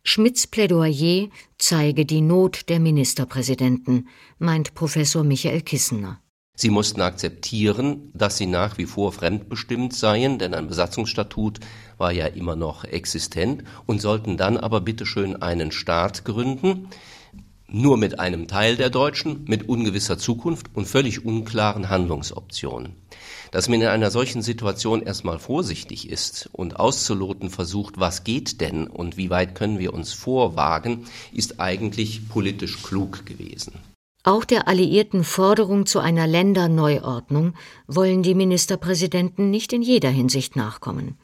Schmidts 0.03 0.47
Plädoyer 0.47 1.29
zeige 1.57 2.05
die 2.05 2.21
Not 2.21 2.69
der 2.69 2.79
Ministerpräsidenten, 2.79 4.07
meint 4.39 4.73
Professor 4.73 5.23
Michael 5.23 5.61
Kissener. 5.61 6.19
Sie 6.55 6.69
mussten 6.69 7.01
akzeptieren, 7.01 8.11
dass 8.13 8.37
sie 8.37 8.45
nach 8.45 8.77
wie 8.77 8.85
vor 8.85 9.11
fremdbestimmt 9.13 9.93
seien, 9.93 10.37
denn 10.37 10.53
ein 10.53 10.67
Besatzungsstatut 10.67 11.59
war 11.97 12.11
ja 12.11 12.25
immer 12.25 12.55
noch 12.55 12.83
existent, 12.83 13.63
und 13.85 14.01
sollten 14.01 14.37
dann 14.37 14.57
aber 14.57 14.81
bitteschön 14.81 15.41
einen 15.41 15.71
Staat 15.71 16.25
gründen, 16.25 16.89
nur 17.67 17.97
mit 17.97 18.19
einem 18.19 18.47
Teil 18.47 18.75
der 18.75 18.89
Deutschen, 18.89 19.45
mit 19.45 19.69
ungewisser 19.69 20.17
Zukunft 20.17 20.67
und 20.73 20.87
völlig 20.87 21.25
unklaren 21.25 21.89
Handlungsoptionen. 21.89 22.95
Dass 23.51 23.67
man 23.67 23.81
in 23.81 23.87
einer 23.87 24.11
solchen 24.11 24.41
Situation 24.41 25.01
erstmal 25.03 25.37
vorsichtig 25.37 26.09
ist 26.09 26.49
und 26.53 26.79
auszuloten 26.79 27.49
versucht, 27.49 27.99
was 27.99 28.23
geht 28.23 28.61
denn 28.61 28.87
und 28.87 29.17
wie 29.17 29.29
weit 29.29 29.55
können 29.55 29.77
wir 29.77 29.93
uns 29.93 30.13
vorwagen, 30.13 31.05
ist 31.33 31.59
eigentlich 31.59 32.29
politisch 32.29 32.81
klug 32.81 33.25
gewesen. 33.25 33.73
Auch 34.23 34.45
der 34.45 34.67
alliierten 34.69 35.25
Forderung 35.25 35.85
zu 35.85 35.99
einer 35.99 36.27
Länderneuordnung 36.27 37.55
wollen 37.87 38.23
die 38.23 38.35
Ministerpräsidenten 38.35 39.49
nicht 39.49 39.73
in 39.73 39.81
jeder 39.81 40.09
Hinsicht 40.09 40.55
nachkommen. 40.55 41.17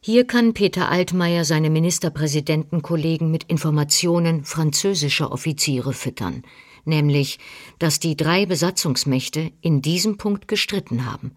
Hier 0.00 0.24
kann 0.24 0.54
Peter 0.54 0.88
Altmaier 0.88 1.44
seine 1.44 1.68
Ministerpräsidentenkollegen 1.68 3.30
mit 3.30 3.44
Informationen 3.44 4.44
französischer 4.44 5.32
Offiziere 5.32 5.92
füttern– 5.92 6.42
nämlich, 6.86 7.38
dass 7.78 8.00
die 8.00 8.16
drei 8.16 8.46
Besatzungsmächte 8.46 9.52
in 9.60 9.82
diesem 9.82 10.16
Punkt 10.16 10.48
gestritten 10.48 11.10
haben. 11.10 11.36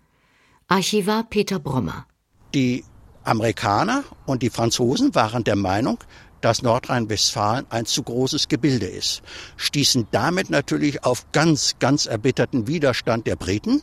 Archivar 0.67 1.23
Peter 1.23 1.59
Brommer. 1.59 2.05
Die 2.53 2.83
Amerikaner 3.23 4.03
und 4.25 4.43
die 4.43 4.49
Franzosen 4.49 5.13
waren 5.15 5.43
der 5.43 5.55
Meinung, 5.55 5.99
dass 6.41 6.61
Nordrhein-Westfalen 6.61 7.65
ein 7.69 7.85
zu 7.85 8.03
großes 8.03 8.47
Gebilde 8.47 8.85
ist, 8.85 9.21
stießen 9.57 10.07
damit 10.11 10.49
natürlich 10.49 11.03
auf 11.03 11.31
ganz, 11.31 11.75
ganz 11.79 12.05
erbitterten 12.05 12.67
Widerstand 12.67 13.27
der 13.27 13.35
Briten, 13.35 13.81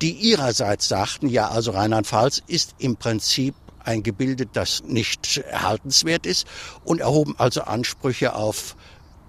die 0.00 0.12
ihrerseits 0.12 0.88
sagten, 0.88 1.28
ja, 1.28 1.48
also 1.48 1.72
Rheinland-Pfalz 1.72 2.42
ist 2.46 2.74
im 2.78 2.96
Prinzip 2.96 3.54
ein 3.84 4.02
Gebilde, 4.02 4.46
das 4.46 4.82
nicht 4.84 5.38
erhaltenswert 5.38 6.26
ist 6.26 6.46
und 6.84 7.00
erhoben 7.00 7.34
also 7.38 7.62
Ansprüche 7.62 8.34
auf 8.34 8.76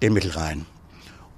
den 0.02 0.12
Mittelrhein. 0.12 0.66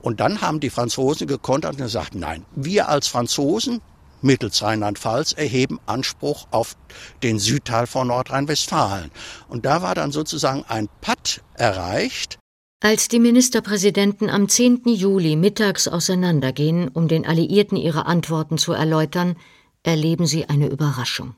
Und 0.06 0.20
dann 0.20 0.40
haben 0.40 0.60
die 0.60 0.70
Franzosen 0.70 1.26
gekontert 1.26 1.72
und 1.72 1.78
gesagt, 1.78 2.14
nein, 2.14 2.44
wir 2.54 2.88
als 2.88 3.08
Franzosen 3.08 3.80
mittels 4.22 4.62
Rheinland-Pfalz 4.62 5.32
erheben 5.32 5.80
Anspruch 5.84 6.46
auf 6.52 6.76
den 7.24 7.40
Südteil 7.40 7.88
von 7.88 8.06
Nordrhein-Westfalen. 8.06 9.10
Und 9.48 9.66
da 9.66 9.82
war 9.82 9.96
dann 9.96 10.12
sozusagen 10.12 10.64
ein 10.68 10.88
Patt 11.00 11.42
erreicht. 11.54 12.38
Als 12.80 13.08
die 13.08 13.18
Ministerpräsidenten 13.18 14.30
am 14.30 14.48
10. 14.48 14.82
Juli 14.84 15.34
mittags 15.34 15.88
auseinandergehen, 15.88 16.86
um 16.86 17.08
den 17.08 17.26
Alliierten 17.26 17.76
ihre 17.76 18.06
Antworten 18.06 18.58
zu 18.58 18.74
erläutern, 18.74 19.34
erleben 19.82 20.28
sie 20.28 20.48
eine 20.48 20.68
Überraschung. 20.68 21.34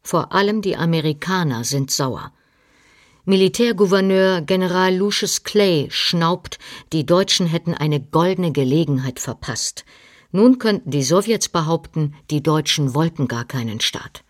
Vor 0.00 0.32
allem 0.32 0.62
die 0.62 0.78
Amerikaner 0.78 1.64
sind 1.64 1.90
sauer. 1.90 2.32
Militärgouverneur 3.24 4.40
General 4.40 4.94
Lucius 4.94 5.42
Clay 5.44 5.88
schnaubt, 5.90 6.58
die 6.92 7.04
Deutschen 7.04 7.46
hätten 7.46 7.74
eine 7.74 8.00
goldene 8.00 8.52
Gelegenheit 8.52 9.20
verpasst. 9.20 9.84
Nun 10.32 10.58
könnten 10.58 10.90
die 10.90 11.02
Sowjets 11.02 11.48
behaupten, 11.48 12.14
die 12.30 12.42
Deutschen 12.42 12.94
wollten 12.94 13.28
gar 13.28 13.44
keinen 13.44 13.80
Staat. 13.80 14.24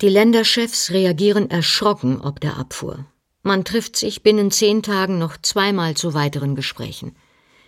Die 0.00 0.08
Länderchefs 0.08 0.90
reagieren 0.90 1.50
erschrocken 1.50 2.20
ob 2.20 2.40
der 2.40 2.56
Abfuhr. 2.56 3.06
Man 3.42 3.64
trifft 3.64 3.96
sich 3.96 4.22
binnen 4.22 4.50
zehn 4.50 4.82
Tagen 4.82 5.18
noch 5.18 5.36
zweimal 5.36 5.94
zu 5.94 6.14
weiteren 6.14 6.54
Gesprächen. 6.54 7.16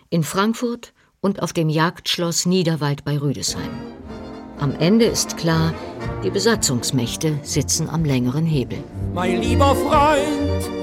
In 0.09 0.23
Frankfurt 0.23 0.93
und 1.21 1.41
auf 1.41 1.53
dem 1.53 1.69
Jagdschloss 1.69 2.45
Niederwald 2.45 3.05
bei 3.05 3.17
Rüdesheim. 3.17 3.71
Am 4.59 4.75
Ende 4.75 5.05
ist 5.05 5.37
klar, 5.37 5.73
die 6.23 6.29
Besatzungsmächte 6.29 7.39
sitzen 7.43 7.89
am 7.89 8.05
längeren 8.05 8.45
Hebel. 8.45 8.79
Mein 9.13 9.41
lieber 9.41 9.75
Freund, 9.75 10.81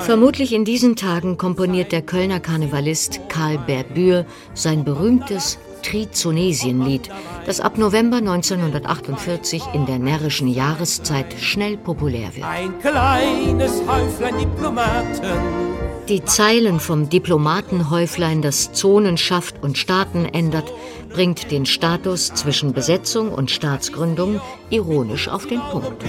Vermutlich 0.00 0.52
in 0.52 0.64
diesen 0.64 0.96
Tagen 0.96 1.38
komponiert 1.38 1.92
der 1.92 2.02
Kölner 2.02 2.40
Karnevalist 2.40 3.20
Karl 3.28 3.58
Berbür 3.58 4.26
sein 4.54 4.84
berühmtes 4.84 5.58
Trizonesienlied, 5.82 7.08
das 7.44 7.60
ab 7.60 7.78
November 7.78 8.16
1948 8.16 9.62
in 9.74 9.86
der 9.86 10.00
närrischen 10.00 10.48
Jahreszeit 10.48 11.34
schnell 11.38 11.76
populär 11.76 12.34
wird. 12.34 12.46
Ein 12.46 12.76
kleines 12.80 13.80
Häuflein 13.86 14.38
Diplomaten. 14.38 15.85
Die 16.08 16.24
Zeilen 16.24 16.78
vom 16.78 17.08
Diplomatenhäuflein, 17.08 18.40
das 18.40 18.72
Zonen 18.72 19.16
schafft 19.16 19.60
und 19.64 19.76
Staaten 19.76 20.24
ändert, 20.24 20.72
bringt 21.10 21.50
den 21.50 21.66
Status 21.66 22.32
zwischen 22.32 22.72
Besetzung 22.72 23.32
und 23.32 23.50
Staatsgründung 23.50 24.40
ironisch 24.70 25.26
auf 25.26 25.46
den 25.46 25.58
Punkt. 25.58 26.04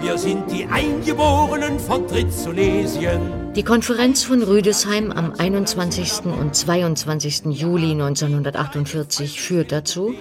Wir 0.00 0.18
sind 0.18 0.50
die 0.50 0.66
Eingeborenen 0.66 1.78
von 1.78 2.08
Trizonesien. 2.08 3.52
Die 3.54 3.62
Konferenz 3.62 4.24
von 4.24 4.42
Rüdesheim 4.42 5.12
am 5.12 5.32
21. 5.38 6.24
und 6.24 6.56
22. 6.56 7.42
Juli 7.52 7.92
1948 7.92 9.40
führt 9.40 9.70
dazu, 9.70 10.12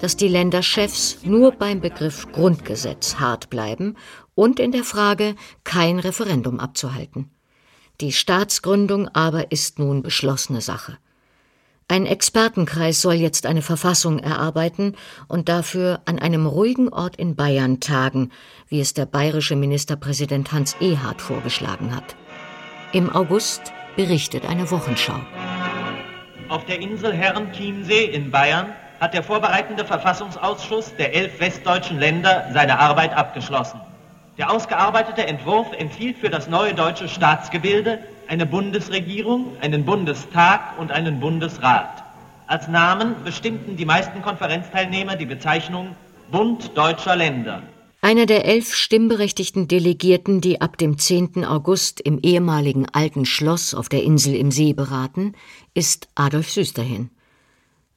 dass 0.00 0.16
die 0.16 0.26
Länderchefs 0.26 1.18
nur 1.22 1.52
beim 1.52 1.80
Begriff 1.80 2.26
Grundgesetz 2.32 3.20
hart 3.20 3.50
bleiben 3.50 3.96
und 4.34 4.58
in 4.58 4.72
der 4.72 4.82
Frage, 4.82 5.36
kein 5.62 6.00
Referendum 6.00 6.58
abzuhalten. 6.58 7.30
Die 8.00 8.12
Staatsgründung 8.12 9.08
aber 9.08 9.52
ist 9.52 9.78
nun 9.78 10.02
beschlossene 10.02 10.62
Sache. 10.62 10.96
Ein 11.86 12.06
Expertenkreis 12.06 13.02
soll 13.02 13.14
jetzt 13.14 13.44
eine 13.44 13.60
Verfassung 13.60 14.20
erarbeiten 14.20 14.94
und 15.28 15.50
dafür 15.50 16.00
an 16.06 16.18
einem 16.18 16.46
ruhigen 16.46 16.88
Ort 16.88 17.16
in 17.16 17.36
Bayern 17.36 17.80
tagen, 17.80 18.30
wie 18.68 18.80
es 18.80 18.94
der 18.94 19.04
bayerische 19.04 19.56
Ministerpräsident 19.56 20.50
Hans 20.52 20.76
Ehard 20.80 21.20
vorgeschlagen 21.20 21.94
hat. 21.94 22.16
Im 22.92 23.10
August 23.10 23.72
berichtet 23.96 24.48
eine 24.48 24.70
Wochenschau. 24.70 25.20
Auf 26.48 26.64
der 26.64 26.80
Insel 26.80 27.12
Herrenchiemsee 27.12 28.04
in 28.04 28.30
Bayern 28.30 28.72
hat 28.98 29.12
der 29.12 29.22
vorbereitende 29.22 29.84
Verfassungsausschuss 29.84 30.94
der 30.96 31.14
elf 31.14 31.38
westdeutschen 31.38 31.98
Länder 31.98 32.48
seine 32.54 32.78
Arbeit 32.78 33.12
abgeschlossen. 33.14 33.80
Der 34.40 34.50
ausgearbeitete 34.50 35.26
Entwurf 35.26 35.66
empfiehlt 35.76 36.16
für 36.16 36.30
das 36.30 36.48
neue 36.48 36.72
deutsche 36.72 37.08
Staatsgebilde 37.08 37.98
eine 38.26 38.46
Bundesregierung, 38.46 39.54
einen 39.60 39.84
Bundestag 39.84 40.78
und 40.78 40.90
einen 40.90 41.20
Bundesrat. 41.20 42.02
Als 42.46 42.66
Namen 42.66 43.16
bestimmten 43.22 43.76
die 43.76 43.84
meisten 43.84 44.22
Konferenzteilnehmer 44.22 45.16
die 45.16 45.26
Bezeichnung 45.26 45.94
Bund 46.32 46.70
deutscher 46.74 47.16
Länder. 47.16 47.62
Einer 48.00 48.24
der 48.24 48.46
elf 48.46 48.74
stimmberechtigten 48.74 49.68
Delegierten, 49.68 50.40
die 50.40 50.62
ab 50.62 50.78
dem 50.78 50.96
10. 50.96 51.44
August 51.44 52.00
im 52.00 52.18
ehemaligen 52.20 52.86
alten 52.90 53.26
Schloss 53.26 53.74
auf 53.74 53.90
der 53.90 54.02
Insel 54.04 54.34
im 54.34 54.50
See 54.50 54.72
beraten, 54.72 55.34
ist 55.74 56.08
Adolf 56.14 56.48
Süsterhin. 56.48 57.10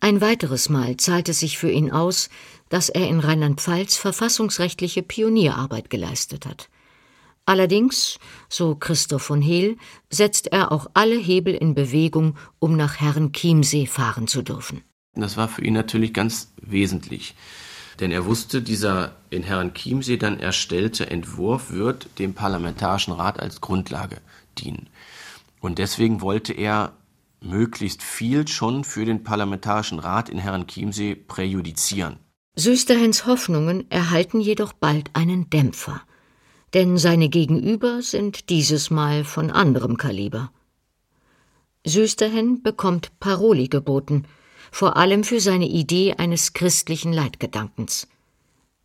Ein 0.04 0.20
weiteres 0.20 0.68
Mal 0.68 0.98
zahlt 0.98 1.30
es 1.30 1.40
sich 1.40 1.58
für 1.58 1.72
ihn 1.72 1.90
aus, 1.90 2.28
dass 2.68 2.90
er 2.90 3.08
in 3.08 3.22
Rheinland-Pfalz 3.22 3.96
verfassungsrechtliche 3.96 5.02
Pionierarbeit 5.02 5.90
geleistet 5.90 6.46
hat. 6.46 6.68
Allerdings, 7.46 8.20
so 8.50 8.76
Christoph 8.76 9.22
von 9.22 9.42
Hehl, 9.42 9.78
setzt 10.10 10.48
er 10.48 10.74
auch 10.74 10.88
alle 10.94 11.16
Hebel 11.16 11.54
in 11.54 11.74
Bewegung, 11.74 12.36
um 12.60 12.76
nach 12.76 13.00
Herrenchiemsee 13.00 13.86
fahren 13.86 14.28
zu 14.28 14.42
dürfen. 14.42 14.82
Das 15.16 15.38
war 15.38 15.48
für 15.48 15.64
ihn 15.64 15.74
natürlich 15.74 16.14
ganz 16.14 16.52
wesentlich. 16.58 17.34
Denn 18.02 18.12
er 18.12 18.26
wusste, 18.26 18.62
dieser 18.62 19.16
in 19.30 19.44
Herrenchiemsee 19.44 20.18
dann 20.18 20.38
erstellte 20.38 21.10
Entwurf 21.10 21.72
wird 21.72 22.10
dem 22.20 22.34
Parlamentarischen 22.34 23.14
Rat 23.14 23.40
als 23.40 23.62
Grundlage 23.62 24.18
dienen. 24.58 24.90
Und 25.62 25.78
deswegen 25.80 26.20
wollte 26.20 26.52
er 26.52 26.92
möglichst 27.44 28.02
viel 28.02 28.48
schon 28.48 28.84
für 28.84 29.06
den 29.06 29.24
Parlamentarischen 29.24 30.00
Rat 30.00 30.30
in 30.30 30.38
Herrenchiemsee 30.38 31.16
präjudizieren. 31.16 32.18
Süsterhens 32.56 33.26
Hoffnungen 33.26 33.90
erhalten 33.90 34.40
jedoch 34.40 34.74
bald 34.74 35.10
einen 35.14 35.50
Dämpfer 35.50 36.02
denn 36.74 36.98
seine 36.98 37.30
Gegenüber 37.30 38.02
sind 38.02 38.50
dieses 38.50 38.90
Mal 38.90 39.24
von 39.24 39.52
anderem 39.52 39.98
Kaliber. 39.98 40.52
Süsterhen 41.86 42.64
bekommt 42.64 43.20
Paroli 43.20 43.68
geboten, 43.68 44.26
vor 44.72 44.98
allem 44.98 45.24
für 45.24 45.40
seine 45.40 45.68
Idee 45.68 46.16
eines 46.18 46.54
christlichen 46.54 47.14
Leitgedankens. 47.14 48.08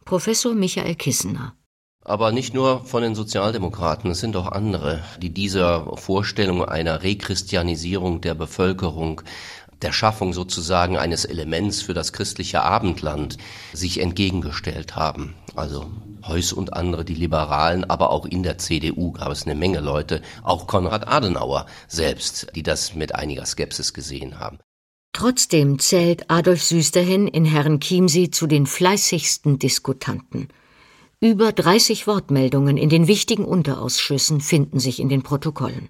Professor 0.04 0.54
Michael 0.54 0.96
Kissener 0.96 1.54
aber 2.08 2.32
nicht 2.32 2.54
nur 2.54 2.84
von 2.84 3.02
den 3.02 3.14
Sozialdemokraten, 3.14 4.10
es 4.10 4.20
sind 4.20 4.34
auch 4.36 4.50
andere, 4.50 5.02
die 5.20 5.30
dieser 5.30 5.96
Vorstellung 5.96 6.64
einer 6.64 7.02
Rechristianisierung 7.02 8.20
der 8.20 8.34
Bevölkerung 8.34 9.20
der 9.82 9.92
Schaffung 9.92 10.32
sozusagen 10.32 10.96
eines 10.96 11.24
Elements 11.24 11.82
für 11.82 11.94
das 11.94 12.12
christliche 12.12 12.62
Abendland 12.62 13.36
sich 13.72 14.00
entgegengestellt 14.00 14.96
haben. 14.96 15.34
Also 15.54 15.86
Heuss 16.26 16.52
und 16.52 16.72
andere, 16.72 17.04
die 17.04 17.14
Liberalen, 17.14 17.84
aber 17.84 18.10
auch 18.10 18.26
in 18.26 18.42
der 18.42 18.58
CDU 18.58 19.12
gab 19.12 19.30
es 19.30 19.44
eine 19.44 19.54
Menge 19.54 19.80
Leute, 19.80 20.22
auch 20.42 20.66
Konrad 20.66 21.06
Adenauer 21.06 21.66
selbst, 21.86 22.48
die 22.56 22.62
das 22.62 22.94
mit 22.94 23.14
einiger 23.14 23.46
Skepsis 23.46 23.94
gesehen 23.94 24.40
haben. 24.40 24.58
Trotzdem 25.12 25.78
zählt 25.78 26.30
Adolf 26.30 26.62
Süsterhin 26.62 27.28
in 27.28 27.44
Herrn 27.44 27.80
Chiemsee 27.80 28.30
zu 28.30 28.46
den 28.46 28.66
fleißigsten 28.66 29.58
Diskutanten. 29.58 30.48
Über 31.20 31.50
30 31.50 32.06
Wortmeldungen 32.06 32.76
in 32.76 32.90
den 32.90 33.08
wichtigen 33.08 33.44
Unterausschüssen 33.44 34.40
finden 34.40 34.78
sich 34.78 35.00
in 35.00 35.08
den 35.08 35.22
Protokollen. 35.22 35.88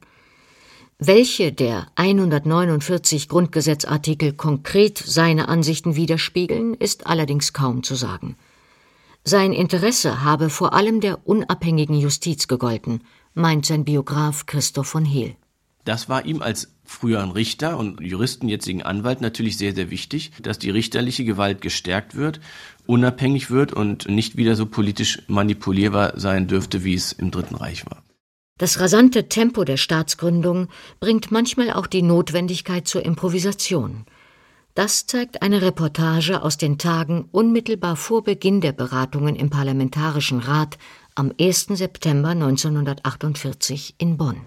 Welche 0.99 1.53
der 1.53 1.89
149 1.97 3.29
Grundgesetzartikel 3.29 4.33
konkret 4.33 4.97
seine 4.97 5.49
Ansichten 5.49 5.97
widerspiegeln, 5.97 6.73
ist 6.73 7.07
allerdings 7.07 7.53
kaum 7.53 7.83
zu 7.83 7.95
sagen. 7.95 8.37
Sein 9.23 9.53
Interesse 9.53 10.25
habe 10.25 10.49
vor 10.49 10.73
allem 10.73 11.03
der 11.03 11.29
unabhängigen 11.29 11.99
Justiz 11.99 12.49
gegolten, 12.49 13.05
meint 13.35 13.67
sein 13.67 13.85
Biograf 13.85 14.47
Christoph 14.47 14.89
von 14.89 15.05
Hehl. 15.05 15.37
Das 15.85 16.09
war 16.09 16.25
ihm 16.25 16.43
als 16.43 16.75
früheren 16.85 17.31
Richter 17.31 17.79
und 17.79 18.01
Juristen, 18.01 18.49
jetzigen 18.49 18.83
Anwalt 18.83 19.21
natürlich 19.21 19.57
sehr, 19.59 19.75
sehr 19.75 19.91
wichtig, 19.91 20.33
dass 20.43 20.59
die 20.59 20.71
richterliche 20.71 21.25
Gewalt 21.25 21.61
gestärkt 21.61 22.15
wird, 22.15 22.41
unabhängig 22.87 23.51
wird 23.51 23.73
und 23.73 24.09
nicht 24.09 24.37
wieder 24.37 24.57
so 24.57 24.67
politisch 24.67 25.23
manipulierbar 25.29 26.19
sein 26.19 26.47
dürfte, 26.47 26.85
wie 26.85 26.95
es 26.95 27.13
im 27.13 27.31
Dritten 27.31 27.55
Reich 27.55 27.87
war. 27.87 28.03
Das 28.59 28.81
rasante 28.81 29.29
Tempo 29.29 29.65
der 29.65 29.77
Staatsgründung 29.77 30.69
bringt 30.99 31.31
manchmal 31.31 31.73
auch 31.73 31.87
die 31.87 32.03
Notwendigkeit 32.03 32.89
zur 32.89 33.05
Improvisation. 33.05 34.05
Das 34.75 35.07
zeigt 35.07 35.43
eine 35.43 35.63
Reportage 35.63 36.43
aus 36.43 36.57
den 36.57 36.79
Tagen 36.79 37.29
unmittelbar 37.31 37.97
vor 37.97 38.25
Beginn 38.25 38.61
der 38.61 38.73
Beratungen 38.73 39.37
im 39.37 39.51
Parlamentarischen 39.51 40.41
Rat 40.41 40.79
am 41.15 41.33
1. 41.41 41.67
September 41.71 42.31
1948 42.31 43.95
in 43.99 44.17
Bonn. 44.17 44.41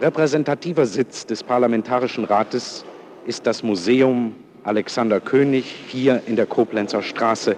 Repräsentativer 0.00 0.86
Sitz 0.86 1.24
des 1.24 1.42
Parlamentarischen 1.42 2.24
Rates 2.24 2.84
ist 3.26 3.46
das 3.46 3.62
Museum 3.62 4.34
Alexander 4.64 5.20
König 5.20 5.64
hier 5.88 6.22
in 6.26 6.36
der 6.36 6.46
Koblenzer 6.46 7.02
Straße 7.02 7.56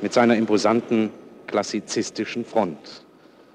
mit 0.00 0.12
seiner 0.12 0.36
imposanten 0.36 1.10
klassizistischen 1.46 2.44
Front. 2.44 3.04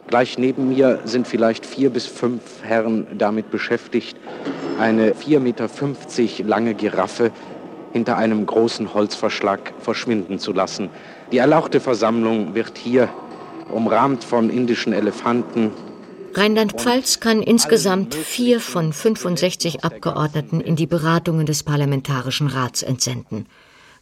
Gleich 0.07 0.37
neben 0.37 0.69
mir 0.69 0.99
sind 1.05 1.27
vielleicht 1.27 1.65
vier 1.65 1.91
bis 1.91 2.07
fünf 2.07 2.41
Herren 2.63 3.07
damit 3.17 3.51
beschäftigt, 3.51 4.17
eine 4.79 5.11
4,50 5.13 5.39
Meter 5.39 5.69
lange 6.47 6.73
Giraffe 6.73 7.31
hinter 7.93 8.17
einem 8.17 8.45
großen 8.45 8.93
Holzverschlag 8.93 9.73
verschwinden 9.79 10.39
zu 10.39 10.51
lassen. 10.51 10.89
Die 11.31 11.37
erlauchte 11.37 11.79
Versammlung 11.79 12.55
wird 12.55 12.77
hier 12.77 13.09
umrahmt 13.69 14.23
von 14.23 14.49
indischen 14.49 14.93
Elefanten. 14.93 15.71
Rheinland-Pfalz 16.33 17.19
kann 17.19 17.41
insgesamt 17.41 18.15
vier 18.15 18.59
von 18.59 18.93
65 18.93 19.83
Abgeordneten 19.83 20.61
in 20.61 20.75
die 20.75 20.85
Beratungen 20.85 21.45
des 21.45 21.63
Parlamentarischen 21.63 22.47
Rats 22.47 22.83
entsenden. 22.83 23.47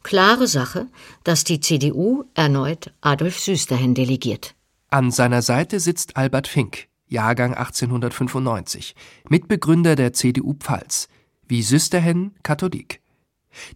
Klare 0.04 0.48
Sache, 0.48 0.88
dass 1.24 1.44
die 1.44 1.60
CDU 1.60 2.26
erneut 2.34 2.94
Adolf 3.02 3.40
Süsterhen 3.40 3.94
delegiert. 3.94 4.56
An 4.90 5.12
seiner 5.12 5.42
Seite 5.42 5.80
sitzt 5.80 6.16
Albert 6.16 6.48
Fink, 6.48 6.88
Jahrgang 7.08 7.54
1895, 7.54 8.96
Mitbegründer 9.30 9.96
der 9.96 10.14
CDU 10.14 10.54
Pfalz, 10.54 11.10
wie 11.48 11.62
Süsterhen 11.62 12.36
Katholik. 12.44 13.02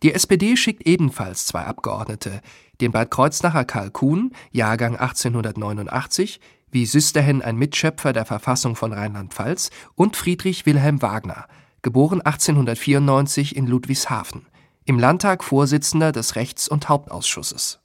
Die 0.04 0.14
SPD 0.14 0.56
schickt 0.58 0.86
ebenfalls 0.86 1.46
zwei 1.46 1.64
Abgeordnete, 1.64 2.42
den 2.82 2.92
Bad 2.92 3.12
Kreuznacher 3.12 3.66
Karl 3.66 3.92
Kuhn, 3.92 4.32
Jahrgang 4.52 4.96
1889, 4.96 6.40
wie 6.72 6.86
Süsterhen 6.86 7.42
ein 7.42 7.58
Mitschöpfer 7.58 8.14
der 8.14 8.26
Verfassung 8.26 8.76
von 8.76 8.94
Rheinland-Pfalz, 8.94 9.70
und 9.96 10.16
Friedrich 10.16 10.66
Wilhelm 10.66 11.02
Wagner, 11.02 11.46
geboren 11.82 12.22
1894 12.22 13.56
in 13.56 13.68
Ludwigshafen, 13.68 14.46
im 14.86 15.00
Landtag 15.00 15.44
Vorsitzender 15.44 16.12
des 16.12 16.36
Rechts- 16.36 16.68
und 16.68 16.90
Hauptausschusses. 16.90 17.80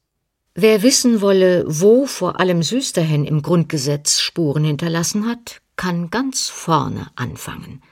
Wer 0.55 0.83
wissen 0.83 1.21
wolle, 1.21 1.65
wo 1.67 2.07
vor 2.07 2.41
allem 2.41 2.63
Süsterhen 2.63 3.27
im 3.27 3.43
Grundgesetz 3.43 4.21
Spuren 4.21 4.65
hinterlassen 4.65 5.27
hat, 5.27 5.61
kann 5.77 6.09
ganz 6.09 6.49
vorne 6.49 7.09
anfangen. 7.15 7.83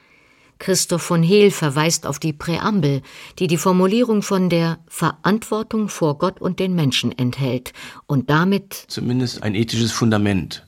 Christoph 0.59 1.03
von 1.03 1.23
Hehl 1.23 1.51
verweist 1.51 2.07
auf 2.07 2.19
die 2.19 2.33
Präambel, 2.33 3.03
die 3.39 3.49
die 3.49 3.59
Formulierung 3.59 4.23
von 4.23 4.49
der 4.49 4.79
Verantwortung 4.87 5.89
vor 5.89 6.17
Gott 6.17 6.41
und 6.41 6.59
den 6.59 6.75
Menschen 6.75 7.13
enthält 7.13 7.75
und 8.07 8.31
damit 8.31 8.73
zumindest 8.89 9.43
ein 9.43 9.55
ethisches 9.55 9.93
Fundament, 9.93 10.64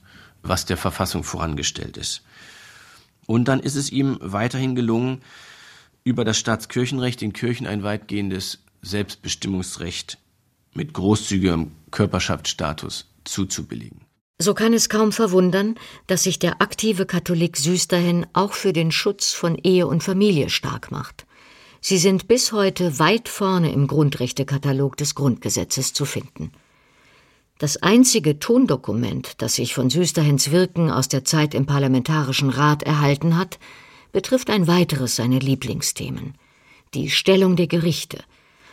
was 0.48 0.64
der 0.64 0.76
Verfassung 0.76 1.24
vorangestellt 1.24 1.96
ist. 1.96 2.22
Und 3.26 3.46
dann 3.48 3.60
ist 3.60 3.74
es 3.74 3.90
ihm 3.90 4.18
weiterhin 4.20 4.74
gelungen, 4.74 5.22
über 6.04 6.24
das 6.24 6.38
Staatskirchenrecht 6.38 7.20
den 7.20 7.32
Kirchen 7.32 7.66
ein 7.66 7.82
weitgehendes 7.82 8.60
Selbstbestimmungsrecht 8.82 10.18
mit 10.74 10.92
großzügigem 10.92 11.72
Körperschaftsstatus 11.90 13.08
zuzubilligen. 13.24 14.02
So 14.38 14.52
kann 14.54 14.74
es 14.74 14.88
kaum 14.88 15.12
verwundern, 15.12 15.76
dass 16.06 16.24
sich 16.24 16.38
der 16.38 16.60
aktive 16.60 17.06
Katholik 17.06 17.56
Süsterhen 17.56 18.26
auch 18.34 18.52
für 18.52 18.72
den 18.72 18.92
Schutz 18.92 19.32
von 19.32 19.56
Ehe 19.56 19.86
und 19.86 20.02
Familie 20.02 20.50
stark 20.50 20.90
macht. 20.90 21.26
Sie 21.80 21.98
sind 21.98 22.28
bis 22.28 22.52
heute 22.52 22.98
weit 22.98 23.28
vorne 23.28 23.72
im 23.72 23.86
Grundrechtekatalog 23.86 24.96
des 24.96 25.14
Grundgesetzes 25.14 25.92
zu 25.92 26.04
finden. 26.04 26.52
Das 27.58 27.82
einzige 27.82 28.38
Tondokument, 28.38 29.40
das 29.40 29.54
sich 29.54 29.74
von 29.74 29.88
Süsterhens 29.88 30.50
Wirken 30.50 30.90
aus 30.90 31.08
der 31.08 31.24
Zeit 31.24 31.54
im 31.54 31.64
Parlamentarischen 31.64 32.50
Rat 32.50 32.82
erhalten 32.82 33.38
hat, 33.38 33.58
betrifft 34.12 34.50
ein 34.50 34.66
weiteres 34.66 35.16
seiner 35.16 35.38
Lieblingsthemen 35.38 36.34
die 36.94 37.10
Stellung 37.10 37.56
der 37.56 37.66
Gerichte, 37.66 38.18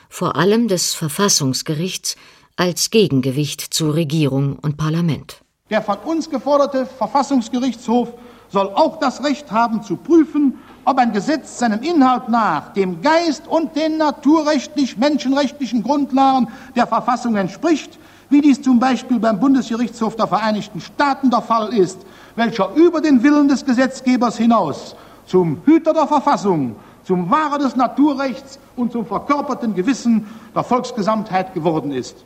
vor 0.09 0.35
allem 0.35 0.67
des 0.67 0.93
Verfassungsgerichts 0.93 2.15
als 2.55 2.89
Gegengewicht 2.89 3.61
zu 3.61 3.89
Regierung 3.89 4.57
und 4.59 4.77
Parlament. 4.77 5.41
Der 5.69 5.81
von 5.81 5.97
uns 5.99 6.29
geforderte 6.29 6.85
Verfassungsgerichtshof 6.85 8.13
soll 8.49 8.67
auch 8.67 8.99
das 8.99 9.23
Recht 9.23 9.51
haben 9.51 9.81
zu 9.81 9.97
prüfen, 9.97 10.59
ob 10.85 10.97
ein 10.99 11.11
Gesetz 11.11 11.57
seinem 11.57 11.81
Inhalt 11.81 12.29
nach 12.29 12.73
dem 12.73 13.01
Geist 13.01 13.47
und 13.47 13.75
den 13.75 13.97
naturrechtlich-menschenrechtlichen 13.97 15.81
Grundlagen 15.81 16.47
der 16.75 16.85
Verfassung 16.85 17.35
entspricht, 17.35 17.97
wie 18.29 18.41
dies 18.41 18.61
zum 18.61 18.79
Beispiel 18.79 19.19
beim 19.19 19.39
Bundesgerichtshof 19.39 20.15
der 20.15 20.27
Vereinigten 20.27 20.81
Staaten 20.81 21.29
der 21.29 21.41
Fall 21.41 21.73
ist, 21.73 21.99
welcher 22.35 22.73
über 22.75 23.01
den 23.01 23.23
Willen 23.23 23.47
des 23.47 23.65
Gesetzgebers 23.65 24.37
hinaus 24.37 24.95
zum 25.25 25.61
Hüter 25.65 25.93
der 25.93 26.07
Verfassung, 26.07 26.75
zum 27.03 27.29
Wahrer 27.29 27.59
des 27.59 27.75
Naturrechts 27.75 28.59
und 28.75 28.91
zum 28.91 29.05
verkörperten 29.05 29.75
Gewissen 29.75 30.27
der 30.55 30.63
Volksgesamtheit 30.63 31.53
geworden 31.53 31.91
ist. 31.91 32.25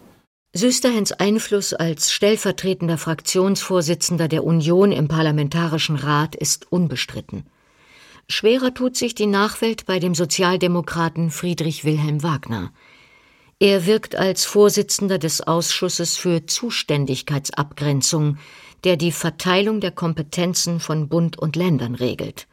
Süsterhens 0.53 1.11
Einfluss 1.11 1.73
als 1.73 2.11
stellvertretender 2.11 2.97
Fraktionsvorsitzender 2.97 4.27
der 4.27 4.43
Union 4.43 4.91
im 4.91 5.07
Parlamentarischen 5.07 5.97
Rat 5.97 6.35
ist 6.35 6.71
unbestritten. 6.71 7.43
Schwerer 8.29 8.73
tut 8.73 8.97
sich 8.97 9.15
die 9.15 9.27
Nachwelt 9.27 9.85
bei 9.85 9.99
dem 9.99 10.15
Sozialdemokraten 10.15 11.29
Friedrich 11.31 11.85
Wilhelm 11.85 12.23
Wagner. 12.23 12.71
Er 13.59 13.87
wirkt 13.87 14.15
als 14.15 14.45
Vorsitzender 14.45 15.17
des 15.17 15.41
Ausschusses 15.41 16.15
für 16.15 16.45
Zuständigkeitsabgrenzung, 16.45 18.37
der 18.83 18.97
die 18.97 19.11
Verteilung 19.11 19.81
der 19.81 19.89
Kompetenzen 19.89 20.79
von 20.79 21.09
Bund 21.09 21.39
und 21.39 21.55
Ländern 21.55 21.95
regelt. 21.95 22.47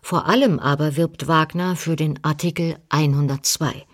Vor 0.00 0.26
allem 0.26 0.60
aber 0.60 0.96
wirbt 0.96 1.26
Wagner 1.26 1.74
für 1.74 1.96
den 1.96 2.22
Artikel 2.22 2.76
102. 2.88 3.84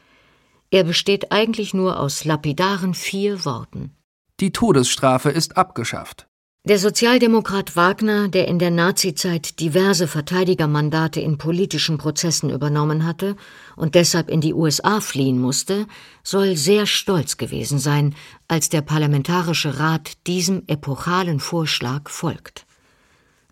Er 0.71 0.85
besteht 0.85 1.33
eigentlich 1.33 1.73
nur 1.73 1.99
aus 1.99 2.27
lapidaren 2.27 2.93
vier 2.93 3.47
Worten. 3.47 3.97
Die 4.41 4.53
Todesstrafe 4.53 5.31
ist 5.31 5.57
abgeschafft. 5.57 6.27
Der 6.67 6.79
Sozialdemokrat 6.79 7.77
Wagner, 7.77 8.29
der 8.29 8.49
in 8.49 8.59
der 8.59 8.71
Nazizeit 8.71 9.61
diverse 9.61 10.09
Verteidigermandate 10.09 11.21
in 11.21 11.37
politischen 11.37 11.99
Prozessen 11.99 12.49
übernommen 12.49 13.05
hatte 13.05 13.37
und 13.77 13.95
deshalb 13.95 14.31
in 14.31 14.41
die 14.41 14.55
USA 14.55 15.01
fliehen 15.01 15.39
musste, 15.39 15.87
soll 16.23 16.57
sehr 16.57 16.87
stolz 16.87 17.37
gewesen 17.37 17.79
sein, 17.79 18.15
als 18.49 18.71
der 18.71 18.81
Parlamentarische 18.81 19.79
Rat 19.79 20.13
diesem 20.27 20.63
epochalen 20.67 21.39
Vorschlag 21.39 22.09
folgt. 22.09 22.65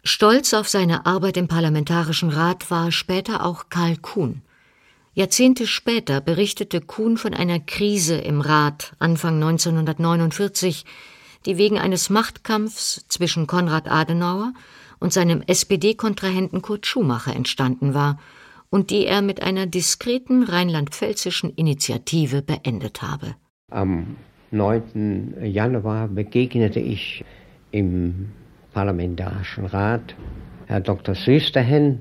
Stolz 0.02 0.54
auf 0.54 0.70
seine 0.70 1.04
Arbeit 1.04 1.36
im 1.36 1.48
Parlamentarischen 1.48 2.30
Rat 2.30 2.70
war 2.70 2.92
später 2.92 3.44
auch 3.44 3.66
Karl 3.68 3.98
Kuhn. 3.98 4.40
Jahrzehnte 5.12 5.66
später 5.66 6.22
berichtete 6.22 6.80
Kuhn 6.80 7.18
von 7.18 7.34
einer 7.34 7.60
Krise 7.60 8.16
im 8.16 8.40
Rat 8.40 8.94
Anfang 8.98 9.34
1949, 9.34 10.86
die 11.46 11.58
wegen 11.58 11.78
eines 11.78 12.10
Machtkampfs 12.10 13.06
zwischen 13.08 13.46
Konrad 13.46 13.90
Adenauer 13.90 14.52
und 15.00 15.12
seinem 15.12 15.42
SPD-Kontrahenten 15.46 16.62
Kurt 16.62 16.86
Schumacher 16.86 17.34
entstanden 17.34 17.94
war 17.94 18.18
und 18.70 18.90
die 18.90 19.06
er 19.06 19.20
mit 19.20 19.42
einer 19.42 19.66
diskreten 19.66 20.44
rheinland-pfälzischen 20.44 21.50
Initiative 21.50 22.42
beendet 22.42 23.02
habe. 23.02 23.34
Am 23.70 24.16
9. 24.50 25.34
Januar 25.42 26.08
begegnete 26.08 26.80
ich 26.80 27.24
im 27.70 28.30
Parlamentarischen 28.72 29.66
Rat 29.66 30.14
Herr 30.66 30.80
Dr. 30.80 31.14
Süsterhen 31.14 32.00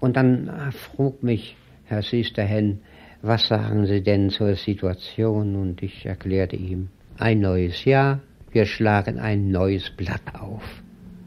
und 0.00 0.16
dann 0.16 0.72
frug 0.72 1.22
mich 1.22 1.56
Herr 1.84 2.02
Sisterhen, 2.02 2.80
was 3.22 3.48
sagen 3.48 3.86
Sie 3.86 4.02
denn 4.02 4.30
zur 4.30 4.54
Situation? 4.54 5.56
Und 5.56 5.82
ich 5.82 6.04
erklärte 6.04 6.56
ihm, 6.56 6.88
ein 7.18 7.40
neues 7.40 7.84
Jahr, 7.84 8.20
wir 8.54 8.66
schlagen 8.66 9.18
ein 9.18 9.50
neues 9.50 9.90
Blatt 9.90 10.22
auf. 10.38 10.62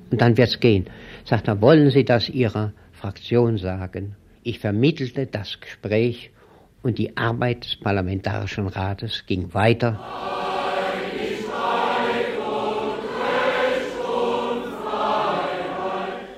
Und 0.10 0.22
dann 0.22 0.38
wird's 0.38 0.60
gehen. 0.60 0.86
Sagt 1.26 1.48
er, 1.48 1.62
wollen 1.62 1.90
Sie 1.92 2.06
das 2.06 2.30
Ihrer 2.30 2.72
Fraktion 2.94 3.58
sagen? 3.58 4.16
Ich 4.44 4.60
vermittelte 4.60 5.26
das 5.26 5.60
Gespräch 5.60 6.32
und 6.84 6.98
die 6.98 7.18
Arbeit 7.18 7.66
des 7.66 7.76
Parlamentarischen 7.76 8.68
Rates 8.68 9.26
ging 9.28 9.54
weiter. 9.54 10.00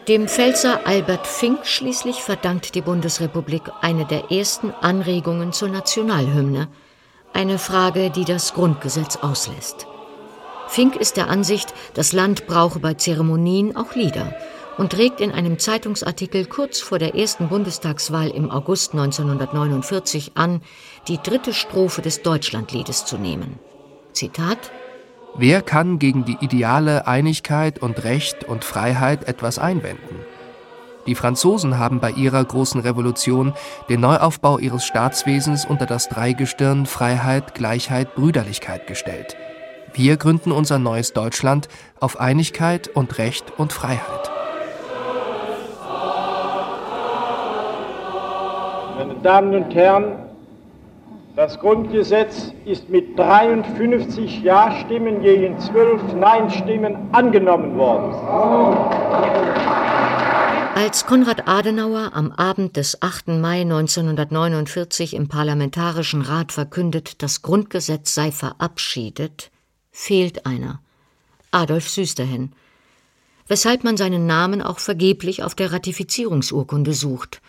Dem 0.08 0.28
Pfälzer 0.28 0.88
Albert 0.88 1.28
Fink 1.28 1.68
schließlich 1.68 2.24
verdankt 2.24 2.74
die 2.74 2.82
Bundesrepublik 2.82 3.62
eine 3.82 4.06
der 4.06 4.32
ersten 4.32 4.72
Anregungen 4.82 5.54
zur 5.54 5.70
Nationalhymne, 5.70 6.68
eine 7.32 7.60
Frage, 7.60 8.10
die 8.10 8.26
das 8.26 8.56
Grundgesetz 8.56 9.18
auslässt. 9.18 9.86
Fink 10.70 10.96
ist 10.96 11.18
der 11.18 11.30
Ansicht, 11.30 11.74
das 11.96 12.14
Land 12.14 12.46
brauche 12.46 12.78
bei 12.78 12.94
Zeremonien 12.94 13.76
auch 13.76 13.96
Lieder 13.96 14.36
und 14.78 14.96
regt 14.96 15.20
in 15.20 15.32
einem 15.32 15.58
Zeitungsartikel 15.58 16.46
kurz 16.46 16.80
vor 16.80 17.00
der 17.00 17.16
ersten 17.16 17.50
Bundestagswahl 17.50 18.30
im 18.30 18.52
August 18.52 18.94
1949 18.94 20.34
an, 20.36 20.62
die 21.08 21.18
dritte 21.18 21.54
Strophe 21.54 22.04
des 22.04 22.22
Deutschlandliedes 22.22 23.06
zu 23.06 23.18
nehmen. 23.18 23.58
Zitat 24.14 24.72
Wer 25.36 25.64
kann 25.64 25.98
gegen 25.98 26.24
die 26.24 26.38
ideale 26.40 27.08
Einigkeit 27.08 27.82
und 27.82 28.04
Recht 28.04 28.44
und 28.44 28.64
Freiheit 28.64 29.28
etwas 29.28 29.58
einwenden? 29.58 30.24
Die 31.08 31.16
Franzosen 31.16 31.80
haben 31.80 32.00
bei 32.00 32.12
ihrer 32.12 32.46
großen 32.46 32.82
Revolution 32.82 33.54
den 33.90 34.02
Neuaufbau 34.02 34.60
ihres 34.60 34.86
Staatswesens 34.86 35.66
unter 35.66 35.88
das 35.88 36.10
Dreigestirn 36.10 36.86
Freiheit, 36.86 37.56
Gleichheit, 37.56 38.14
Brüderlichkeit 38.14 38.86
gestellt. 38.86 39.36
Wir 39.94 40.18
gründen 40.18 40.52
unser 40.52 40.80
neues 40.80 41.14
Deutschland 41.14 41.68
auf 42.00 42.20
Einigkeit 42.20 42.88
und 42.88 43.18
Recht 43.18 43.58
und 43.58 43.74
Freiheit. 43.74 44.32
Meine 48.98 49.16
Damen 49.24 49.56
und 49.56 49.74
Herren, 49.74 50.30
das 51.36 51.58
Grundgesetz 51.60 52.52
ist 52.66 52.90
mit 52.90 53.18
53 53.18 54.42
Ja-Stimmen 54.42 55.22
gegen 55.22 55.58
12 55.58 56.14
Nein-Stimmen 56.14 56.98
angenommen 57.14 57.78
worden. 57.78 58.14
Als 60.76 61.06
Konrad 61.06 61.48
Adenauer 61.48 62.12
am 62.14 62.32
Abend 62.32 62.78
des 62.78 63.02
8. 63.02 63.30
Mai 63.30 63.62
1949 63.62 65.14
im 65.14 65.28
Parlamentarischen 65.28 66.22
Rat 66.22 66.52
verkündet, 66.52 67.22
das 67.22 67.42
Grundgesetz 67.42 68.14
sei 68.14 68.32
verabschiedet, 68.32 69.52
fehlt 70.00 70.46
einer. 70.46 70.80
Adolf 71.52 71.90
Süsterhen. 71.90 72.54
Weshalb 73.48 73.84
man 73.84 73.98
seinen 73.98 74.28
Namen 74.28 74.62
auch 74.62 74.80
vergeblich 74.80 75.44
auf 75.44 75.56
der 75.56 75.74
Ratifizierungsurkunde 75.74 76.94
sucht. 76.94 77.42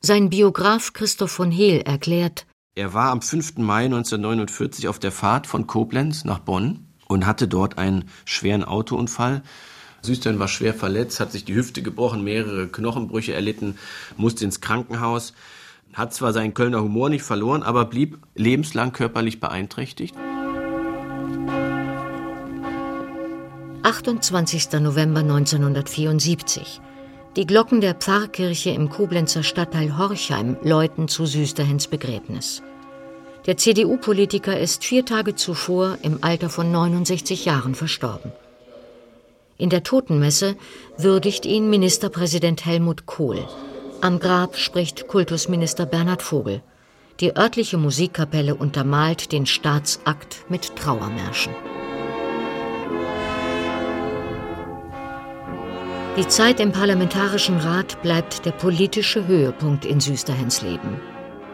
Sein 0.00 0.30
Biograf 0.30 0.94
Christoph 0.94 1.30
von 1.30 1.50
Hehl 1.50 1.82
erklärt, 1.82 2.46
er 2.74 2.94
war 2.94 3.10
am 3.10 3.20
5. 3.20 3.58
Mai 3.58 3.84
1949 3.84 4.88
auf 4.88 4.98
der 4.98 5.12
Fahrt 5.12 5.46
von 5.46 5.66
Koblenz 5.66 6.24
nach 6.24 6.38
Bonn 6.38 6.86
und 7.08 7.26
hatte 7.26 7.46
dort 7.46 7.76
einen 7.76 8.06
schweren 8.24 8.64
Autounfall. 8.64 9.42
Süstern 10.00 10.38
war 10.38 10.48
schwer 10.48 10.72
verletzt, 10.72 11.20
hat 11.20 11.30
sich 11.30 11.44
die 11.44 11.54
Hüfte 11.54 11.82
gebrochen, 11.82 12.24
mehrere 12.24 12.68
Knochenbrüche 12.68 13.34
erlitten, 13.34 13.76
musste 14.16 14.46
ins 14.46 14.62
Krankenhaus, 14.62 15.34
hat 15.92 16.14
zwar 16.14 16.32
seinen 16.32 16.54
Kölner 16.54 16.82
Humor 16.82 17.10
nicht 17.10 17.22
verloren, 17.22 17.62
aber 17.62 17.84
blieb 17.84 18.16
lebenslang 18.34 18.92
körperlich 18.92 19.40
beeinträchtigt. 19.40 20.14
28. 23.92 24.80
November 24.80 25.20
1974. 25.20 26.80
Die 27.36 27.46
Glocken 27.46 27.82
der 27.82 27.92
Pfarrkirche 27.94 28.70
im 28.70 28.88
Koblenzer 28.88 29.42
Stadtteil 29.42 29.98
Horchheim 29.98 30.56
läuten 30.62 31.08
zu 31.08 31.26
Süsterhens 31.26 31.88
Begräbnis. 31.88 32.62
Der 33.44 33.58
CDU-Politiker 33.58 34.58
ist 34.58 34.82
vier 34.82 35.04
Tage 35.04 35.34
zuvor 35.34 35.98
im 36.00 36.20
Alter 36.22 36.48
von 36.48 36.72
69 36.72 37.44
Jahren 37.44 37.74
verstorben. 37.74 38.32
In 39.58 39.68
der 39.68 39.82
Totenmesse 39.82 40.56
würdigt 40.96 41.44
ihn 41.44 41.68
Ministerpräsident 41.68 42.64
Helmut 42.64 43.04
Kohl. 43.04 43.46
Am 44.00 44.20
Grab 44.20 44.56
spricht 44.56 45.06
Kultusminister 45.06 45.84
Bernhard 45.84 46.22
Vogel. 46.22 46.62
Die 47.20 47.36
örtliche 47.36 47.76
Musikkapelle 47.76 48.54
untermalt 48.54 49.32
den 49.32 49.44
Staatsakt 49.44 50.46
mit 50.48 50.76
Trauermärschen. 50.76 51.52
Die 56.18 56.28
Zeit 56.28 56.60
im 56.60 56.72
Parlamentarischen 56.72 57.56
Rat 57.56 58.02
bleibt 58.02 58.44
der 58.44 58.50
politische 58.50 59.26
Höhepunkt 59.26 59.86
in 59.86 59.98
Süsterhens 59.98 60.60
Leben. 60.60 61.00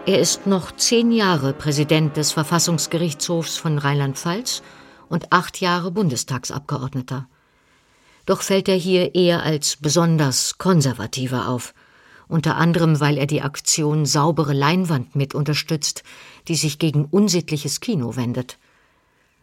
Er 0.05 0.19
ist 0.19 0.49
noch 0.49 0.73
zehn 0.73 1.13
Jahre 1.13 1.53
Präsident 1.53 2.17
des 2.17 2.33
Verfassungsgerichtshofs 2.33 3.57
von 3.57 3.79
Rheinland-Pfalz 3.79 4.65
und 5.09 5.33
acht 5.33 5.61
Jahre 5.61 5.93
Bundestagsabgeordneter. 5.93 7.29
Doch 8.27 8.43
fällt 8.43 8.69
er 8.69 8.75
hier 8.75 9.15
eher 9.15 9.45
als 9.45 9.77
besonders 9.77 10.59
konservativer 10.59 11.47
auf, 11.47 11.73
unter 12.27 12.57
anderem 12.57 12.99
weil 12.99 13.17
er 13.17 13.27
die 13.27 13.43
Aktion 13.43 14.07
Saubere 14.07 14.55
Leinwand 14.55 15.15
mit 15.15 15.37
unterstützt, 15.37 16.03
die 16.49 16.57
sich 16.57 16.81
gegen 16.81 17.05
unsittliches 17.05 17.79
Kino 17.79 18.17
wendet. 18.17 18.59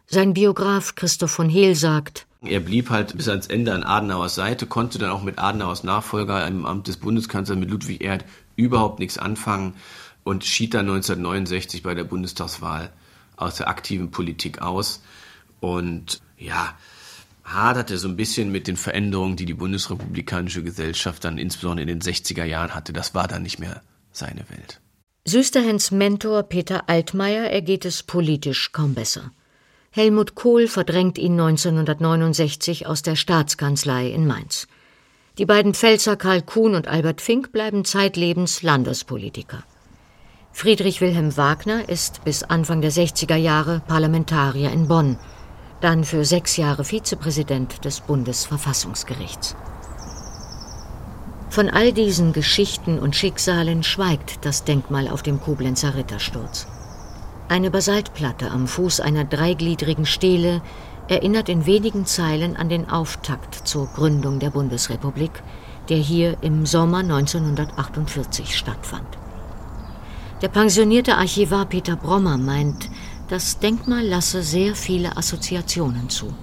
Sein 0.06 0.34
Biograf 0.34 0.94
Christoph 0.94 1.30
von 1.30 1.48
Hehl 1.48 1.74
sagt, 1.74 2.25
er 2.42 2.60
blieb 2.60 2.90
halt 2.90 3.16
bis 3.16 3.28
ans 3.28 3.46
Ende 3.46 3.72
an 3.72 3.82
Adenauers 3.82 4.34
Seite, 4.34 4.66
konnte 4.66 4.98
dann 4.98 5.10
auch 5.10 5.22
mit 5.22 5.38
Adenauers 5.38 5.84
Nachfolger 5.84 6.46
im 6.46 6.66
Amt 6.66 6.88
des 6.88 6.98
Bundeskanzlers 6.98 7.58
mit 7.58 7.70
Ludwig 7.70 8.02
Erhard 8.02 8.24
überhaupt 8.56 8.98
nichts 8.98 9.18
anfangen 9.18 9.74
und 10.24 10.44
schied 10.44 10.74
dann 10.74 10.86
1969 10.86 11.82
bei 11.82 11.94
der 11.94 12.04
Bundestagswahl 12.04 12.90
aus 13.36 13.56
der 13.56 13.68
aktiven 13.68 14.10
Politik 14.10 14.60
aus 14.62 15.02
und 15.60 16.20
ja, 16.38 16.74
haderte 17.44 17.96
so 17.96 18.08
ein 18.08 18.16
bisschen 18.16 18.50
mit 18.50 18.66
den 18.66 18.76
Veränderungen, 18.76 19.36
die 19.36 19.46
die 19.46 19.54
bundesrepublikanische 19.54 20.62
Gesellschaft 20.62 21.24
dann 21.24 21.38
insbesondere 21.38 21.82
in 21.82 21.88
den 21.88 22.00
60er 22.00 22.44
Jahren 22.44 22.74
hatte. 22.74 22.92
Das 22.92 23.14
war 23.14 23.28
dann 23.28 23.42
nicht 23.42 23.58
mehr 23.58 23.82
seine 24.12 24.48
Welt. 24.50 24.80
Süsterhens 25.24 25.90
Mentor 25.90 26.44
Peter 26.44 26.88
Altmaier 26.88 27.50
ergeht 27.50 27.84
es 27.84 28.02
politisch 28.02 28.72
kaum 28.72 28.94
besser. 28.94 29.30
Helmut 29.96 30.34
Kohl 30.34 30.68
verdrängt 30.68 31.16
ihn 31.16 31.40
1969 31.40 32.86
aus 32.86 33.00
der 33.00 33.16
Staatskanzlei 33.16 34.08
in 34.08 34.26
Mainz. 34.26 34.68
Die 35.38 35.46
beiden 35.46 35.72
Pfälzer 35.72 36.16
Karl 36.16 36.42
Kuhn 36.42 36.74
und 36.74 36.86
Albert 36.86 37.22
Fink 37.22 37.50
bleiben 37.50 37.86
zeitlebens 37.86 38.60
Landespolitiker. 38.60 39.64
Friedrich 40.52 41.00
Wilhelm 41.00 41.34
Wagner 41.38 41.88
ist 41.88 42.24
bis 42.24 42.42
Anfang 42.42 42.82
der 42.82 42.92
60er 42.92 43.36
Jahre 43.36 43.80
Parlamentarier 43.88 44.70
in 44.70 44.86
Bonn, 44.86 45.18
dann 45.80 46.04
für 46.04 46.26
sechs 46.26 46.58
Jahre 46.58 46.84
Vizepräsident 46.84 47.86
des 47.86 48.02
Bundesverfassungsgerichts. 48.02 49.56
Von 51.48 51.70
all 51.70 51.94
diesen 51.94 52.34
Geschichten 52.34 52.98
und 52.98 53.16
Schicksalen 53.16 53.82
schweigt 53.82 54.44
das 54.44 54.62
Denkmal 54.64 55.08
auf 55.08 55.22
dem 55.22 55.40
Koblenzer 55.40 55.94
Rittersturz. 55.94 56.66
Eine 57.48 57.70
Basaltplatte 57.70 58.50
am 58.50 58.66
Fuß 58.66 58.98
einer 58.98 59.24
dreigliedrigen 59.24 60.04
Stele 60.04 60.62
erinnert 61.06 61.48
in 61.48 61.64
wenigen 61.64 62.04
Zeilen 62.04 62.56
an 62.56 62.68
den 62.68 62.90
Auftakt 62.90 63.68
zur 63.68 63.86
Gründung 63.86 64.40
der 64.40 64.50
Bundesrepublik, 64.50 65.30
der 65.88 65.98
hier 65.98 66.38
im 66.40 66.66
Sommer 66.66 66.98
1948 66.98 68.56
stattfand. 68.56 69.06
Der 70.42 70.48
pensionierte 70.48 71.16
Archivar 71.16 71.66
Peter 71.66 71.94
Brommer 71.94 72.36
meint, 72.36 72.90
das 73.28 73.60
Denkmal 73.60 74.04
lasse 74.04 74.42
sehr 74.42 74.74
viele 74.74 75.16
Assoziationen 75.16 76.10
zu. 76.10 76.34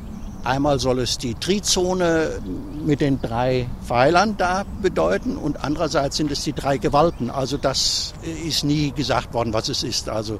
Einmal 0.45 0.77
soll 0.77 0.99
es 0.99 1.17
die 1.17 1.35
Trizone 1.35 2.41
mit 2.85 2.99
den 2.99 3.21
drei 3.21 3.69
Pfeilern 3.85 4.35
da 4.35 4.65
bedeuten 4.81 5.37
und 5.37 5.63
andererseits 5.63 6.17
sind 6.17 6.31
es 6.31 6.43
die 6.43 6.51
drei 6.51 6.77
Gewalten. 6.77 7.29
Also 7.29 7.55
das 7.55 8.13
ist 8.45 8.65
nie 8.65 8.91
gesagt 8.91 9.33
worden, 9.33 9.53
was 9.53 9.69
es 9.69 9.83
ist. 9.83 10.09
Also 10.09 10.39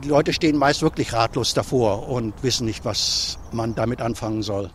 die 0.00 0.08
Leute 0.08 0.32
stehen 0.32 0.56
meist 0.56 0.82
wirklich 0.82 1.12
ratlos 1.12 1.54
davor 1.54 2.08
und 2.08 2.34
wissen 2.42 2.66
nicht, 2.66 2.84
was 2.84 3.38
man 3.52 3.74
damit 3.74 4.00
anfangen 4.00 4.42
soll. 4.42 4.70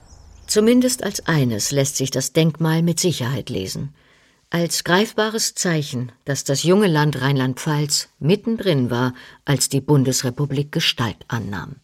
Zumindest 0.47 1.03
als 1.03 1.27
eines 1.27 1.71
lässt 1.71 1.95
sich 1.97 2.11
das 2.11 2.33
Denkmal 2.33 2.81
mit 2.81 2.99
Sicherheit 2.99 3.49
lesen. 3.49 3.93
Als 4.49 4.83
greifbares 4.83 5.53
Zeichen, 5.53 6.11
dass 6.25 6.43
das 6.43 6.63
junge 6.63 6.87
Land 6.87 7.21
Rheinland-Pfalz 7.21 8.09
mittendrin 8.19 8.89
war, 8.89 9.13
als 9.45 9.69
die 9.69 9.81
Bundesrepublik 9.81 10.71
Gestalt 10.71 11.23
annahm. 11.27 11.75